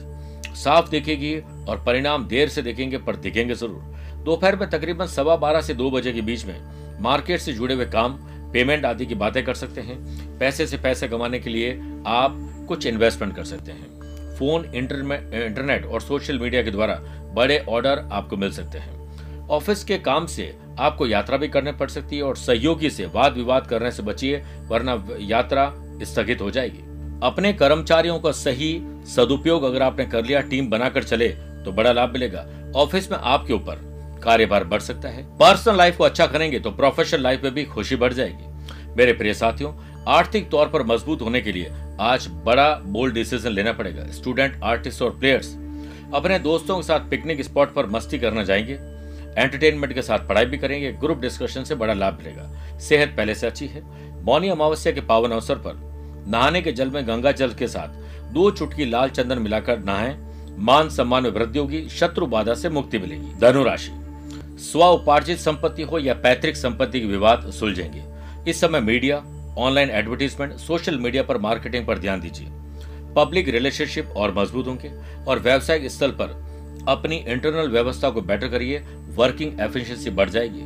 साफ़ 0.55 0.89
दिखेगी 0.89 1.35
और 1.67 1.83
परिणाम 1.85 2.27
देर 2.27 2.49
से 2.49 2.61
देखेंगे, 2.61 2.97
पर 2.97 3.15
दिखेंगे 3.15 3.53
ज़रूर। 3.53 4.23
दोपहर 4.25 4.55
में 4.55 4.69
तकरीबन 4.69 5.05
सवा 5.07 5.35
बारह 5.35 5.61
से 5.61 5.73
दो 5.73 5.89
बजे 5.91 6.11
के 6.13 6.21
बीच 6.21 6.45
में 6.45 6.99
मार्केट 7.01 7.39
से 7.39 7.53
जुड़े 7.53 7.75
हुए 7.75 7.85
काम 7.85 8.13
पेमेंट 8.53 8.85
आदि 8.85 9.05
की 9.05 9.15
बातें 9.15 9.43
कर 9.45 9.53
सकते 9.53 9.81
हैं। 9.81 9.97
पैसे 10.39 10.67
से 10.67 10.77
पैसे 10.77 11.07
कमाने 11.07 11.39
के 11.39 11.49
लिए 11.49 11.71
आप 12.07 12.37
कुछ 12.67 12.85
इन्वेस्टमेंट 12.87 13.35
कर 13.35 13.43
सकते 13.43 13.71
हैं। 13.71 14.35
फ़ोन 14.37 14.65
इंटरनेट 14.75 15.85
और 15.85 16.01
सोशल 16.01 16.39
मीडिया 16.39 16.63
के 16.63 16.71
द्वारा 16.71 16.95
बड़े 17.35 17.57
ऑर्डर 17.69 18.07
आपको 18.11 18.37
मिल 18.37 18.51
सकते 18.51 18.77
हैं। 18.77 19.47
ऑफ़िस 19.49 19.83
के 19.83 19.97
काम 19.99 20.25
से 20.25 20.53
आपको 20.81 21.07
यात्रा 21.07 21.37
भी 21.37 21.47
करनी 21.47 21.71
पड़ 21.71 21.89
सकती 21.89 22.17
है 22.17 22.23
और 22.23 22.35
सहयोगी 22.35 22.89
से 22.89 23.05
वाद 23.05 23.33
विवाद 23.33 23.67
करने 23.67 23.91
से 23.91 24.03
बचिए, 24.03 24.43
वरना 24.67 25.03
यात्रा 25.19 25.71
स्थगित 26.03 26.41
हो 26.41 26.51
जाएगी। 26.51 26.83
अपने 27.23 27.53
कर्मचारियों 27.53 28.19
का 28.19 28.31
सही 28.31 28.81
सदुपयोग 29.07 29.63
अगर 29.63 29.81
आपने 29.81 30.05
कर 30.05 30.25
लिया, 30.25 30.41
टीम 30.41 30.69
बनाकर 30.69 31.03
चले 31.03 31.27
तो 31.65 31.71
बड़ा 31.71 31.91
लाभ 31.91 32.13
मिलेगा। 32.13 32.45
ऑफ़िस 32.75 33.11
में 33.11 33.17
आपके 33.17 33.53
ऊपर 33.53 33.79
कार्यभार 34.23 34.63
बढ़ 34.63 34.79
सकता 34.79 35.09
है। 35.09 35.23
पर्सनल 35.37 35.77
लाइफ 35.77 35.97
को 35.97 36.03
अच्छा 36.03 36.27
करेंगे 36.27 36.59
तो 36.59 36.71
प्रोफेशनल 36.71 37.21
लाइफ 37.21 37.43
में 37.43 37.53
भी 37.53 37.63
खुशी 37.65 37.95
बढ़ 37.95 38.13
जाएगी। 38.13 38.93
मेरे 38.97 39.13
प्रिय 39.13 39.33
साथियों, 39.33 39.73
आर्थिक 40.07 40.49
तौर 40.49 40.67
पर 40.67 40.83
मज़बूत 40.83 41.21
होने 41.21 41.41
के 41.41 41.51
लिए 41.51 41.71
आज 42.01 42.27
बड़ा 42.45 42.69
बोल्ड 42.85 43.13
डिसीज़न 43.13 43.49
लेना 43.49 43.71
पड़ेगा। 43.73 44.05
स्टूडेंट, 44.11 44.59
आर्टिस्ट 44.63 45.01
और 45.01 45.11
प्लेयर्स 45.11 45.55
अपने 46.13 46.39
दोस्तों 46.39 46.75
के 46.77 46.83
साथ 46.83 47.09
पिकनिक 47.09 47.41
स्पॉट 47.41 47.73
पर 47.73 47.85
मस्ती 47.85 48.19
करना 48.19 48.43
जाएँगे। 48.43 48.77
एंटरटेनमेंट 49.37 49.93
के 49.93 50.01
साथ 50.01 50.27
पढ़ाई 50.27 50.45
भी 50.45 50.57
करेंगे 50.57 50.91
ग्रुप 50.91 51.19
डिस्कशन 51.19 51.63
से 51.63 51.75
बड़ा 51.75 51.93
लाभ 51.93 52.17
मिलेगा। 52.17 52.77
सेहत 52.79 53.13
पहले 53.17 53.35
से 53.35 53.47
अच्छी 53.47 53.67
है। 53.67 53.81
मौनी 54.23 54.49
अमावस्या 54.49 54.93
के 54.93 55.01
पावन 55.01 55.31
अवसर 55.31 55.55
पर 55.57 55.79
नहाने 56.27 56.61
के 56.61 56.71
जल 56.71 56.89
में 56.89 57.07
गंगा 57.07 57.31
जल 57.31 57.53
के 57.53 57.67
साथ 57.67 58.33
दो 58.33 58.49
चुटकी 58.51 58.85
लाल 58.85 59.09
चंदन 59.09 59.39
मिलाकर 59.39 59.79
नहाएँ। 59.79 60.17
मान 60.59 60.89
सम्मान 60.89 61.23
में 61.23 61.29
वृद्धि 61.29 61.59
होगी, 61.59 61.87
शत्रु 61.89 62.25
बाधा 62.25 62.53
से 62.53 62.69
मुक्ति 62.69 62.99
मिलेगी। 62.99 63.33
धनुराशि। 63.39 63.91
स्व 64.61 64.83
उपार्जित 64.83 65.37
संपत्ति 65.37 65.83
हो 65.83 65.99
या 65.99 66.13
पैतृक 66.13 66.55
संपत्ति 66.55 66.99
के 66.99 67.05
विवाद 67.05 67.49
सुलझेंगे। 67.51 68.03
इस 68.49 68.61
समय 68.61 68.79
media 68.79 69.23
online 69.57 69.89
advertisement 69.89 70.53
social 70.53 70.97
media 70.97 71.23
पर 71.23 71.37
मार्केटिंग 71.37 71.85
पर 71.85 71.99
ध्यान 71.99 72.21
दीजिए। 72.21 72.47
पब्लिक 73.15 73.49
रिलेशनशिप 73.49 74.13
और 74.17 74.33
मज़बूत 74.33 74.67
होंगे 74.67 74.91
और 75.27 75.39
व्यावसायिक 75.39 75.91
स्थल 75.91 76.11
पर 76.11 76.39
अपनी 76.87 77.15
इंटरनल 77.17 77.69
व्यवस्था 77.69 78.09
को 78.09 78.21
बेटर 78.21 78.47
करिए। 78.47 78.79
वर्किंग 79.15 79.59
एफिशिएंसी 79.59 80.09
बढ़ 80.09 80.29
जाएगी। 80.29 80.61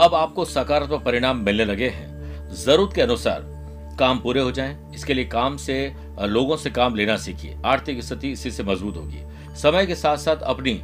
अब 0.00 0.10
आपको 0.14 0.44
सकारात्मक 0.44 1.02
परिणाम 1.02 1.36
मिलने 1.36 1.64
लगे 1.64 1.88
हैं। 1.88 2.12
ज़रूरत 2.54 2.94
के 2.94 3.02
अनुसार 3.02 3.52
काम 3.98 4.18
पूरे 4.18 4.40
हो 4.40 4.50
जाएँ। 4.50 4.92
इसके 4.94 5.14
लिए 5.14 5.24
काम 5.24 5.56
से, 5.56 5.94
लोगों 6.22 6.56
से 6.56 6.70
काम 6.70 6.94
लेना 6.94 7.16
सीखिए। 7.16 7.56
आर्थिक 7.66 8.02
स्थिति 8.02 8.32
इसी 8.32 8.50
से 8.50 8.62
मज़बूत 8.62 8.96
होगी। 8.96 9.22
समय 9.56 9.86
के 9.86 9.94
साथ 9.94 10.16
साथ 10.16 10.36
अपनी 10.36 10.82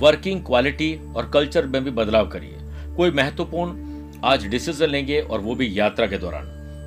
वर्किंग 0.00 0.44
क्वालिटी 0.44 1.00
और 1.16 1.30
कल्चर 1.30 1.66
में 1.66 1.84
भी 1.84 1.90
बदलाव 1.90 2.28
करिए। 2.28 2.56
कोई 2.96 3.10
महत्वपूर्ण 3.10 3.84
आज 4.24 4.46
डिसीज़न 4.46 4.86
लेंगे 4.86 5.20
और 5.20 5.40
वो 5.40 5.54
भी 5.54 5.78
यात्रा 5.78 6.06
के 6.06 6.18
दौरान। 6.18 6.44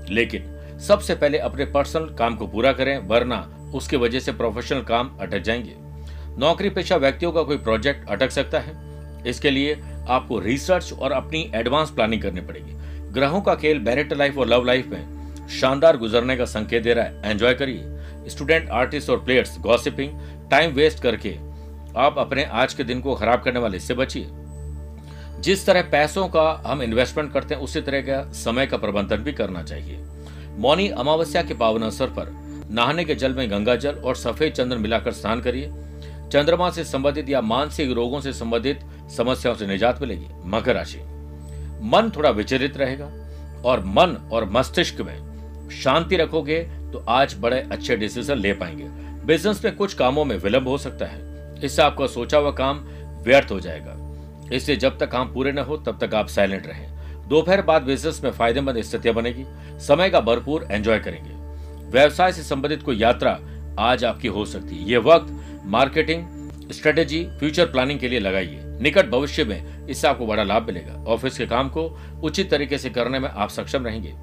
लेकिन 0.09 0.57
सबसे 0.79 1.15
पहले 1.15 1.37
अपने 1.37 1.65
पर्सनल 1.65 2.05
काम 2.05 2.35
को 2.35 2.47
पूरा 2.47 2.73
करें, 2.73 2.97
वरना 2.97 3.71
उसकी 3.75 3.97
वजह 3.97 4.19
से 4.19 4.31
प्रोफेशनल 4.31 4.81
काम 4.81 5.17
अटक 5.21 5.39
जाएँगे। 5.39 5.75
नौकरी 6.37 6.69
पेशा 6.69 6.95
व्यक्तियों 6.95 7.31
का 7.31 7.43
कोई 7.43 7.57
प्रोजेक्ट 7.57 8.09
अटक 8.09 8.31
सकता 8.31 8.59
है। 8.59 8.86
इसके 9.27 9.49
लिए 9.49 9.77
आपको 10.07 10.39
रिसर्च 10.39 10.93
और 10.93 11.11
अपनी 11.11 11.51
एडवांस 11.55 11.89
प्लानिंग 11.89 12.21
करनी 12.21 12.41
पड़ेगी। 12.41 12.73
ग्रहों 13.13 13.41
का 13.41 13.55
खेल 13.55 13.79
बैरिट 13.79 14.13
लाइफ 14.13 14.37
और 14.37 14.47
लव 14.47 14.65
लाइफ 14.65 14.87
में 14.87 15.47
शानदार 15.47 15.97
गुजरने 15.97 16.37
का 16.37 16.45
संकेत 16.45 16.83
दे 16.83 16.93
रहा 16.93 17.05
है। 17.05 17.21
एंजॉय 17.25 17.53
करिए। 17.53 18.29
स्टूडेंट 18.29 18.69
आर्टिस्ट 18.69 19.09
और 19.09 19.23
प्लेयर्स 19.23 19.59
गॉसिपिंग 19.59 20.11
टाइम 20.51 20.71
वेस्ट 20.71 21.03
करके 21.03 21.35
आप 21.97 22.15
अपने 22.17 22.43
आज 22.43 22.73
के 22.73 22.83
दिन 22.83 23.01
को 23.01 23.15
खराब 23.15 23.41
करने 23.41 23.59
वाले 23.59 23.77
इससे 23.77 23.93
बचिए। 23.93 24.27
जिस 25.41 25.65
तरह 25.65 25.81
पैसों 25.81 26.27
का 26.27 26.63
हम 26.65 26.81
इन्वेस्टमेंट 26.81 27.33
करते 27.33 27.55
हैं, 27.55 27.61
उसी 27.61 27.81
तरह 27.81 28.01
का 28.01 28.31
समय 28.31 28.65
का 28.65 28.77
प्रबंधन 28.77 29.15
भी 29.15 29.33
करना 29.33 29.63
चाहिए। 29.63 29.99
मौनी 30.57 30.87
अमावस्या 30.87 31.41
के 31.41 31.53
पावन 31.53 31.81
अवसर 31.81 32.07
पर 32.07 32.31
नहाने 32.71 33.03
के 33.05 33.15
जल 33.15 33.33
में 33.33 33.51
गंगा 33.51 33.75
जल 33.75 33.95
और 33.95 34.15
सफ़ेद 34.15 34.53
चंद्र 34.53 34.77
मिलाकर 34.77 35.11
स्नान 35.11 35.41
करिए। 35.41 35.71
चंद्रमा 36.31 36.69
से 36.69 36.83
संबंधित 36.83 37.29
या 37.29 37.41
मानसिक 37.41 37.91
रोगों 37.91 38.21
से 38.21 38.33
संबंधित 38.33 38.79
समस्याओं 39.09 39.55
से 39.55 39.67
निजात 39.67 40.01
मिलेगी, 40.01 40.27
मकर 40.45 40.75
राशि। 40.75 40.99
मन 41.83 42.11
थोड़ा 42.15 42.29
विचलित 42.29 42.77
रहेगा 42.77 43.05
और 43.65 43.83
मन 43.85 44.17
और 44.31 44.49
मस्तिष्क 44.49 45.01
में 45.01 45.69
शांति 45.73 46.17
रखोगे 46.17 46.59
तो 46.93 47.05
आज 47.09 47.35
बड़े 47.39 47.59
अच्छे 47.61 47.95
डिसीज़न 47.97 48.37
ले 48.37 48.53
पाएँगे। 48.53 48.83
बिज़नेस 49.25 49.63
में 49.65 49.75
कुछ 49.75 49.93
कामों 49.93 50.25
में 50.25 50.35
विलंब 50.37 50.67
हो 50.67 50.77
सकता 50.77 51.05
है। 51.05 51.25
इससे 51.63 51.81
आपका 51.81 52.07
सोचा 52.07 52.37
हुआ 52.37 52.51
काम 52.51 52.79
व्यर्थ 53.23 53.51
हो 53.51 53.59
जाएगा। 53.59 53.95
इससे 54.53 54.75
जब 54.75 54.97
तक 54.99 55.11
काम 55.11 55.33
पूरे 55.33 55.51
न 55.51 55.59
हो, 55.59 55.77
तब 55.77 55.97
तक 56.01 56.13
आप 56.13 56.27
साइलेंट 56.27 56.67
रहें। 56.67 57.27
दोपहर 57.27 57.61
बाद 57.61 57.81
बिज़नेस 57.81 58.23
में 58.23 58.31
फ़ायदेमंद 58.31 58.81
स्थितियाँ 58.81 59.15
बनेगी। 59.15 59.43
समय 59.79 60.09
का 60.09 60.19
भरपूर 60.19 60.67
एंजॉय 60.71 60.99
करेंगे। 60.99 61.35
व्यवसाय 61.91 62.31
से 62.31 62.43
संबंधित 62.43 62.83
कोई 62.83 62.97
यात्रा 62.97 63.39
आज 63.79 64.03
आपकी 64.05 64.27
हो 64.27 64.45
सकती 64.45 64.75
है। 64.75 64.89
ये 64.89 64.97
वक्त 64.97 65.33
मार्केटिंग, 65.65 66.23
स्ट्रेटेजी, 66.71 67.23
फ्यूचर 67.39 67.65
प्लानिंग 67.65 67.99
के 67.99 68.09
लिए 68.09 68.19
लगाइए। 68.19 68.61
निकट 68.81 69.09
भविष्य 69.09 69.43
में 69.43 69.87
इससे 69.87 70.07
आपको 70.07 70.25
बड़ा 70.25 70.43
लाभ 70.43 70.67
मिलेगा। 70.67 71.03
ऑफ़िस 71.07 71.37
के 71.37 71.45
काम 71.45 71.69
को 71.69 71.99
उचित 72.23 72.51
तरीके 72.51 72.77
से 72.77 72.89
करने 72.89 73.19
में 73.19 73.29
आप 73.29 73.49
सक्षम 73.49 73.85
रहेंगे। 73.85 74.13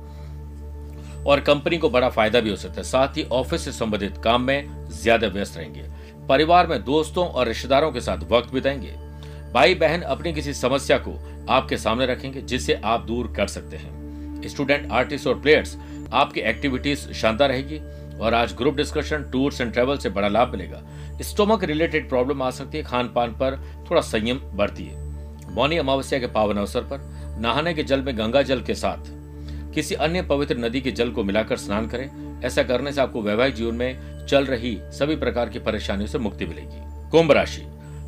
और 1.27 1.41
कंपनी 1.41 1.79
को 1.79 1.91
बड़ा 1.91 2.09
फ़ायदा 2.09 2.41
भी 2.41 2.51
हो 2.51 2.57
सकता 2.57 2.77
है। 2.77 2.83
साथ 2.83 3.17
ही 3.17 3.25
ऑफ़िस 3.25 3.65
से 3.65 3.73
संबंधित 3.73 4.19
काम 4.19 4.43
में 4.43 4.87
ज़्यादा 4.89 5.27
व्यस्त 5.27 5.57
रहेंगे। 5.57 5.85
परिवार 6.29 6.67
में 6.67 6.85
दोस्तों 6.85 7.27
और 7.29 7.49
रिश्तेदारों 7.49 7.93
के 7.93 8.01
साथ 8.01 8.19
वक्त 8.31 8.53
बिताएँगे। 8.55 8.95
भाई 9.53 9.75
बहन 9.75 10.01
अपनी 10.01 10.33
किसी 10.33 10.55
समस्या 10.55 10.99
को 10.99 11.19
आपके 11.51 11.77
सामने 11.77 12.07
रखेंगे, 12.07 12.41
जिससे 12.41 12.81
आप 12.85 13.01
दूर 13.01 13.33
कर 13.37 13.47
सकते 13.47 13.77
हैं। 13.77 14.49
स्टूडेंट 14.49 14.93
आर्टिस्ट 14.93 15.27
और 15.27 15.41
प्लेयर्स 15.41 15.77
आपकी 16.13 16.41
एक्टिविटीज़ 16.41 17.13
शानदार 17.13 17.49
रहेगी। 17.49 17.81
और 18.21 18.35
आज 18.35 18.53
group 18.53 18.75
discussion 18.75 19.23
tours 19.23 19.61
and 19.61 19.73
travel 19.73 19.99
से 19.99 20.09
बड़ा 20.09 20.29
लाभ 20.29 20.51
मिलेगा। 20.51 20.83
स्टोमक 21.23 21.65
रिलेटेड 21.65 22.09
प्रॉब्लम 22.09 22.43
आ 22.43 22.51
सकती 22.51 22.79
है 22.79 22.85
खान 22.85 23.09
पान 23.09 23.31
पर 23.31 23.57
थोड़ा 23.91 24.01
संयम 24.01 24.39
बरतिए 24.39 24.91
मौनी 25.51 25.77
अमावस्या 25.77 26.19
के 26.19 26.27
पावन 26.27 26.57
अवसर 26.57 26.83
पर 26.83 26.99
नहाने 27.41 27.75
के 27.75 27.83
जल 27.83 28.03
में 28.03 28.19
गंगा 28.19 28.43
जल 28.43 28.63
के 28.63 28.75
साथ 28.75 29.13
किसी 29.75 29.95
अन्य 29.95 30.23
पवित्र 30.23 30.57
नदी 30.59 30.81
के 30.81 30.91
जल 30.91 31.11
को 31.11 31.25
मिलाकर 31.25 31.57
स्नान 31.57 31.87
करें। 31.89 32.43
ऐसा 32.45 32.63
करने 32.63 32.93
से 32.93 33.01
आपको 33.01 33.23
वैवाहिक 33.23 33.55
जीवन 33.55 33.75
में 33.75 34.27
चल 34.27 34.45
रही 34.45 34.79
सभी 34.83 35.17
प्रकार 35.17 35.49
की 35.49 35.59
परेशानियों 35.59 36.09
से 36.09 36.19
मुक्ति 36.19 36.47
मिलेगी। 36.47 37.11
कुंभ 37.11 37.33
राशि। 37.33 37.63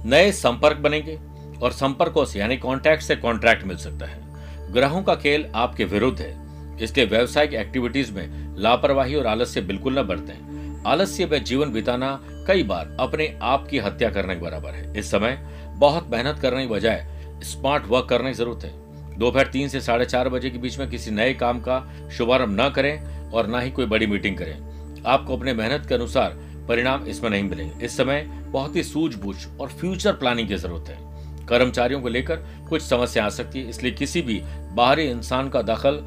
नए 0.04 0.32
संपर्क 0.32 0.76
बनेंगे 0.76 1.18
और 1.62 1.72
संपर्कों 1.72 2.24
से, 2.24 2.38
यानी 2.38 2.56
कॉन्ट्रैक्ट 2.56 3.02
से 3.02 3.16
कॉन्ट्रैक्ट 3.16 3.66
मिल 3.66 3.76
सकता 3.76 4.06
है। 4.06 4.72
ग्रहों 4.72 5.02
का 5.02 5.14
खेल 5.14 5.46
आपके 5.54 5.84
विरुद्ध 5.84 6.20
है। 6.20 6.45
इसलिए 6.82 7.06
व्यवसायिक 7.06 7.54
एक्टिविटीज़ 7.54 8.12
में 8.12 8.56
लापरवाही 8.58 9.14
और 9.14 9.26
आलस्य 9.26 9.60
बिल्कुल 9.60 9.98
न 9.98 10.02
बरतें। 10.02 10.82
आलस्य 10.86 11.26
में 11.26 11.42
जीवन 11.44 11.72
बिताना 11.72 12.18
कई 12.48 12.62
बार 12.62 12.96
अपने 13.00 13.26
आप 13.42 13.66
की 13.68 13.78
हत्या 13.78 14.10
करने 14.10 14.34
के 14.34 14.40
बराबर 14.40 14.70
है। 14.70 14.98
इस 14.98 15.10
समय 15.10 15.38
बहुत 15.76 16.10
मेहनत 16.10 16.38
करने 16.38 16.62
की 16.62 16.68
बजाय 16.68 17.06
स्मार्ट 17.44 17.86
वर्क 17.86 18.06
करने 18.08 18.28
की 18.28 18.34
ज़रूरत 18.34 18.64
है। 18.64 19.18
दोपहर 19.18 19.46
तीन 19.46 19.68
से 19.68 19.80
साढ़े 19.80 20.04
चार 20.04 20.28
बजे 20.28 20.50
के 20.50 20.58
बीच 20.58 20.78
में 20.78 20.88
किसी 20.90 21.10
नए 21.10 21.32
काम 21.34 21.60
का 21.60 21.80
शुभारंभ 22.16 22.60
न 22.60 22.68
करें 22.70 23.30
और 23.30 23.46
न 23.46 23.60
ही 23.60 23.70
कोई 23.70 23.86
बड़ी 23.86 24.06
मीटिंग 24.06 24.36
करें। 24.38 25.02
आपको 25.06 25.36
अपने 25.36 25.54
मेहनत 25.54 25.86
के 25.88 25.94
अनुसार 25.94 26.36
परिणाम 26.68 27.06
इसमें 27.06 27.30
नहीं 27.30 27.42
मिलेंगे। 27.42 27.84
इस 27.84 27.96
समय 27.96 28.22
बहुत 28.48 28.76
ही 28.76 28.82
सूझबूझ 28.82 29.36
और 29.60 29.68
फ्यूचर 29.70 30.12
प्लानिंग 30.12 30.48
की 30.48 30.56
ज़रूरत 30.56 30.88
है। 30.88 31.46
कर्मचारियों 31.46 32.00
को 32.00 32.08
लेकर 32.08 32.36
कुछ 32.68 32.82
समस्या 32.82 33.24
आ 33.24 33.28
सकती 33.28 33.60
है, 33.60 33.68
इसलिए 33.68 33.92
किसी 33.92 34.22
भी 34.22 34.40
बाहरी 34.76 35.04
इंसान 35.04 35.48
का 35.48 35.62
दखल 35.64 36.00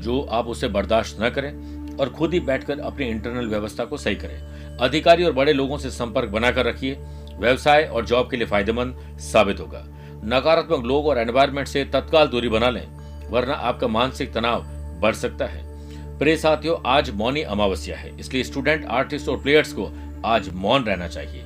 जो 0.00 0.20
आप 0.32 0.46
उसे 0.46 0.68
बर्दाश्त 0.68 1.16
न 1.20 1.30
करें 1.30 1.96
और 1.96 2.08
खुद 2.08 2.32
ही 2.32 2.40
बैठकर 2.42 2.80
अपनी 2.80 3.06
इंटरनल 3.06 3.48
व्यवस्था 3.48 3.84
को 3.84 3.96
सही 3.96 4.14
करें। 4.16 4.78
अधिकारी 4.78 5.24
और 5.24 5.32
बड़े 5.32 5.52
लोगों 5.52 5.78
से 5.78 5.90
संपर्क 5.90 6.28
बनाकर 6.28 6.66
रखिए। 6.66 6.96
व्यवसाय 7.34 7.84
और 7.84 8.04
जॉब 8.06 8.30
के 8.30 8.36
लिए 8.36 8.46
फ़ायदेमंद 8.46 9.18
साबित 9.22 9.60
होगा। 9.60 9.84
नकारात्मक 10.26 10.84
लोग 10.84 11.06
और 11.06 11.18
एनवायरमेंट 11.18 11.68
से 11.68 11.84
तत्काल 11.84 12.28
दूरी 12.28 12.48
बना 12.48 12.70
लें, 12.70 12.86
वरना 13.30 13.54
आपका 13.54 13.88
मानसिक 13.88 14.32
तनाव 14.34 14.64
बढ़ 15.00 15.14
सकता 15.14 15.46
है। 15.46 16.18
प्रिय 16.18 16.36
साथियों, 16.36 16.76
आज 16.86 17.10
मौनी 17.12 17.42
अमावस्या 17.44 17.96
है, 17.96 18.16
इसलिए 18.18 18.44
स्टूडेंट 18.44 18.84
आर्टिस्ट 18.86 19.28
और 19.28 19.40
प्लेयर्स 19.42 19.72
को 19.72 19.90
आज 20.26 20.48
मौन 20.54 20.84
रहना 20.84 21.08
चाहिए। 21.08 21.42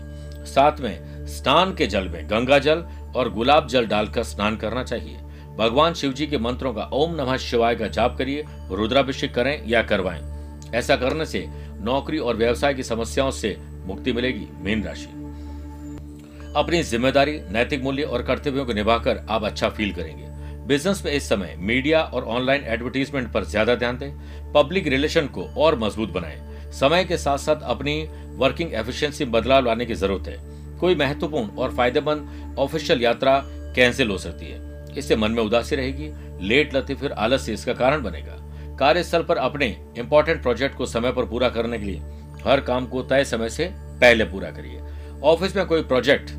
साथ 0.47 0.81
में 0.81 1.27
स्नान 1.29 1.75
के 1.75 1.87
जल 1.87 2.09
में 2.09 2.29
गंगा 2.31 2.59
जल 2.59 2.85
और 3.17 3.33
गुलाब 3.33 3.67
जल 3.67 3.87
डालकर 3.87 4.23
स्नान 4.25 4.57
करना 4.57 4.83
चाहिए। 4.85 5.19
भगवान 5.59 5.95
शिव 5.95 6.13
जी 6.13 6.27
के 6.27 6.39
मंत्रों 6.39 6.73
का 6.75 6.83
ओम 6.95 7.15
नमः 7.15 7.37
शिवाय 7.37 7.75
का 7.77 7.87
जाप 7.89 8.17
करिए, 8.19 8.45
रुद्राभिषेक 8.71 9.35
करें 9.35 9.69
या 9.69 9.83
करवाएँ। 9.83 10.21
ऐसा 10.75 10.97
करने 10.97 11.27
से 11.27 11.45
नौकरी 11.81 12.19
और 12.19 12.37
व्यवसाय 12.37 12.75
की 12.75 12.83
समस्याओं 12.83 13.31
से 13.31 13.57
मुक्ति 13.87 14.13
मिलेगी 14.13 14.47
मीन 14.61 14.83
राशि। 14.85 15.07
अपनी 16.57 16.83
ज़िम्मेदारी, 16.83 17.39
नैतिक 17.51 17.83
मूल्य 17.83 18.03
और 18.03 18.23
कर्तव्यों 18.23 18.67
को 18.67 18.73
निभाकर 18.73 19.25
आप 19.31 19.45
अच्छा 19.45 19.69
फील 19.69 19.93
करेंगे। 19.93 20.27
बिज़नेस 20.67 21.03
में 21.05 21.13
इस 21.13 21.29
समय 21.29 21.55
मीडिया 21.59 22.03
और 22.03 22.25
ऑनलाइन 22.27 22.65
एडवर्टीजमेंट 22.67 23.33
पर 23.33 23.45
ज़्यादा 23.45 23.75
ध्यान 23.75 23.99
दें, 23.99 24.13
पब्लिक 24.53 24.87
रिलेशन 24.87 25.27
को 25.27 25.45
और 25.57 25.79
मज़बूत 25.79 26.13
बनाएँ। 26.13 26.71
समय 26.73 27.05
के 27.05 27.17
साथ 27.17 27.39
साथ 27.39 27.63
अपनी 27.67 28.03
वर्किंग 28.37 28.75
एफिशिएंसी 28.75 29.25
बदलाव 29.27 29.65
लाने 29.65 29.87
की 29.87 29.95
ज़रूरत 29.95 30.29
है। 30.29 30.39
कोई 30.79 30.95
महत्वपूर्ण 30.95 31.49
और 31.49 31.75
फ़ायदेमंद 31.75 32.57
ऑफिशियल 32.59 33.03
यात्रा 33.03 33.39
कैंसिल 33.77 34.11
हो 34.11 34.19
सकती 34.19 34.47
है। 34.47 34.67
इससे 34.99 35.17
मन 35.17 35.31
में 35.31 35.43
उदासी 35.43 35.77
रहेगी, 35.77 36.11
लेट 36.49 36.75
लती 36.75 36.95
फिर 36.95 37.13
आलस्य 37.13 37.53
इसका 37.53 37.73
कारण 37.73 38.03
बनेगा। 38.03 38.37
कार्यस्थल 38.79 39.23
पर 39.23 39.37
अपने 39.37 39.67
इंपॉर्टेंट 39.99 40.43
प्रोजेक्ट 40.43 40.77
को 40.77 40.87
समय 40.87 41.13
पर 41.13 41.25
पूरा 41.25 41.49
करने 41.49 41.79
के 41.79 41.85
लिए 41.85 42.03
हर 42.45 42.61
काम 42.61 42.87
को 42.87 43.03
तय 43.03 43.25
समय 43.25 43.49
से 43.49 43.71
पहले 43.75 44.25
पूरा 44.25 44.51
करिए। 44.51 44.81
ऑफ़िस 45.25 45.57
में 45.57 45.65
कोई 45.67 45.83
प्रोजेक्ट 45.83 46.31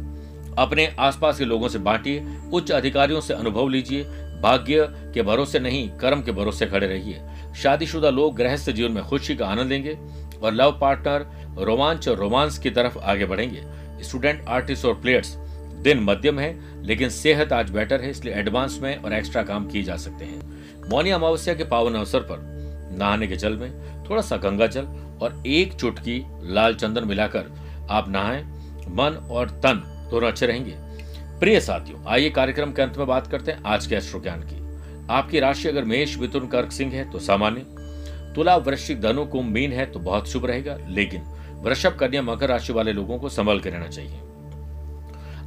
अपने 0.58 0.86
आसपास 1.00 1.38
के 1.38 1.46
लोगों 1.46 1.68
से 1.70 1.80
बांटिए, 1.80 2.26
उच्च 2.54 2.72
अधिकारियों 2.72 3.22
से 3.22 3.34
अनुभव 3.34 3.68
लीजिए, 3.68 4.04
भाग्य 4.42 4.88
के 5.14 5.22
भरोसे 5.22 5.60
नहीं, 5.60 5.90
कर्म 5.90 6.22
के 6.22 6.32
भरोसे 6.32 6.66
खड़े 6.66 6.88
रहिए। 6.88 7.22
शादीशुदा 7.56 8.10
लोग 8.10 8.36
गृहस्थ 8.36 8.70
जीवन 8.70 8.92
में 8.92 9.04
खुशी 9.04 9.36
का 9.36 9.48
आनंद 9.48 9.70
लेंगे 9.70 9.98
और 10.44 10.54
लव 10.54 10.78
पार्टनर 10.82 11.66
रोमांच 11.66 12.08
और 12.08 12.18
रोमांस 12.18 12.58
की 12.58 12.70
तरफ़ 12.70 12.98
आगे 12.98 13.26
बढ़ेंगे। 13.26 13.64
स्टूडेंट, 14.04 14.44
आर्टिस्ट 14.48 14.86
और 14.86 14.94
प्लेयर्स 14.94 15.36
दिन 15.84 16.00
मध्यम 16.00 16.40
है 16.40 16.69
लेकिन 16.82 17.10
सेहत 17.10 17.54
आज 17.54 17.70
बेटर 17.70 18.02
है, 18.02 18.10
इसलिए 18.10 18.34
एडवांस 18.34 18.80
में 18.82 18.96
और 18.98 19.14
एक्स्ट्रा 19.14 19.44
काम 19.44 19.68
किए 19.68 19.84
जा 19.84 19.96
सकते 19.96 20.26
हैं। 20.26 20.90
मौनी 20.90 21.10
अमावस्या 21.10 21.54
के 21.54 21.64
पावन 21.64 21.96
अवसर 21.96 22.20
पर 22.22 22.40
नहाने 22.98 23.28
के 23.28 23.36
जल 23.36 23.58
में 23.58 23.72
थोड़ा 24.10 24.22
सा 24.22 24.38
गंगा 24.38 24.68
जल 24.68 24.86
और 25.22 25.44
एक 25.48 25.74
चुटकी 25.74 26.24
लाल 26.44 26.76
चंदन 26.76 27.08
मिलाकर 27.08 27.52
आप 27.90 28.10
नहाएँ, 28.10 28.44
मन 28.90 29.28
और 29.32 29.50
तन 29.50 29.82
दोनों 30.12 30.28
अच्छे 30.28 30.46
रहेंगे। 30.46 30.74
प्रिय 31.40 31.60
साथियों, 31.60 32.06
आइए 32.08 32.30
कार्यक्रम 32.30 32.72
के 32.72 32.82
अंत 32.82 32.98
में 32.98 33.08
बात 33.08 33.28
करते 33.28 33.52
हैं 33.52 33.64
आज 33.66 33.88
के 33.88 33.96
एस्ट्रो 33.96 34.20
ज्ञान 34.20 34.42
की। 34.42 34.58
आपकी 35.10 35.40
राशि 35.40 35.68
अगर 35.70 35.84
मेष, 35.84 36.18
मिथुन, 36.18 36.48
कर्क, 36.48 36.72
सिंह 36.72 36.94
है 36.94 37.10
तो 37.12 37.20
सामान्य। 37.20 37.66
तुला, 38.36 38.56
वृश्चिक 38.56 39.02
धनु, 39.02 39.26
कुंभ, 39.26 39.50
मीन 39.50 39.72
है 39.74 39.86
तो 39.86 40.00
बहुत 40.00 40.30
शुभ 40.30 40.46
रहेगा, 40.46 40.78
लेकिन 40.88 41.22
वृषभ, 41.64 41.96
कन्या, 41.96 42.22
मकर 42.22 42.50
राशि 42.50 42.74
वाले 42.74 42.94
लोगों 42.94 43.18
को 43.20 43.30
संभल 43.30 43.60
के 43.60 43.70
रहना 43.70 43.88
चाहिए। 43.88 44.20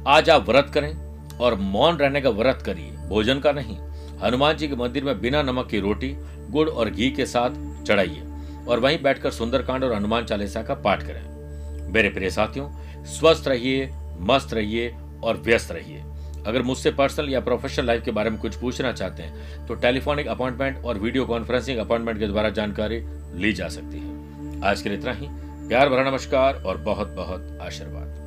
आज 0.07 0.29
आप 0.29 0.49
व्रत 0.49 0.71
करें 0.73 1.12
और 1.41 1.55
मौन 1.55 1.97
रहने 1.97 2.21
का 2.21 2.29
व्रत 2.31 2.61
करिए। 2.65 2.91
भोजन 3.07 3.39
का 3.39 3.51
नहीं। 3.51 3.77
हनुमान 4.23 4.57
जी 4.57 4.67
के 4.67 4.75
मंदिर 4.75 5.03
में 5.03 5.19
बिना 5.21 5.41
नमक 5.41 5.67
की 5.67 5.79
रोटी, 5.79 6.13
गुड़ 6.51 6.69
और 6.69 6.89
घी 6.89 7.09
के 7.11 7.25
साथ 7.25 7.83
चढ़ाइए 7.83 8.23
और 8.67 8.79
वहीं 8.79 9.01
बैठकर 9.03 9.31
सुंदरकांड 9.31 9.83
और 9.83 9.93
हनुमान 9.93 10.25
चालीसा 10.25 10.61
का 10.63 10.73
पाठ 10.75 11.03
करें। 11.03 11.91
मेरे 11.93 12.09
प्रिय 12.09 12.29
साथियों, 12.29 12.69
स्वस्थ 13.09 13.47
रहिए, 13.47 13.89
मस्त 14.21 14.53
रहिए 14.53 14.89
और 15.23 15.37
व्यस्त 15.37 15.71
रहिए। 15.71 16.03
अगर 16.47 16.61
मुझसे 16.61 16.91
पर्सनल 16.91 17.29
या 17.29 17.39
प्रोफेशनल 17.39 17.85
लाइफ 17.85 18.03
के 18.05 18.11
बारे 18.11 18.29
में 18.29 18.39
कुछ 18.39 18.55
पूछना 18.55 18.91
चाहते 18.91 19.23
हैं 19.23 19.65
तो 19.67 19.75
टेलीफोनिक 19.75 20.27
अपॉइंटमेंट 20.27 20.83
और 20.85 20.97
वीडियो 20.97 21.25
कॉन्फ्रेंसिंग 21.25 21.77
अपॉइंटमेंट 21.79 22.19
के 22.19 22.27
द्वारा 22.27 22.49
जानकारी 22.51 22.99
ली 23.35 23.53
जा 23.53 23.67
सकती 23.69 23.99
है। 23.99 24.61
आज 24.63 24.81
के 24.81 24.89
लिए 24.89 24.97
इतना 24.97 25.11
ही। 25.11 25.27
प्यार 25.67 25.89
भरा 25.89 26.09
नमस्कार 26.09 26.61
और 26.61 26.77
बहुत 26.79 27.15
बहुत 27.15 27.57
आशीर्वाद। 27.61 28.22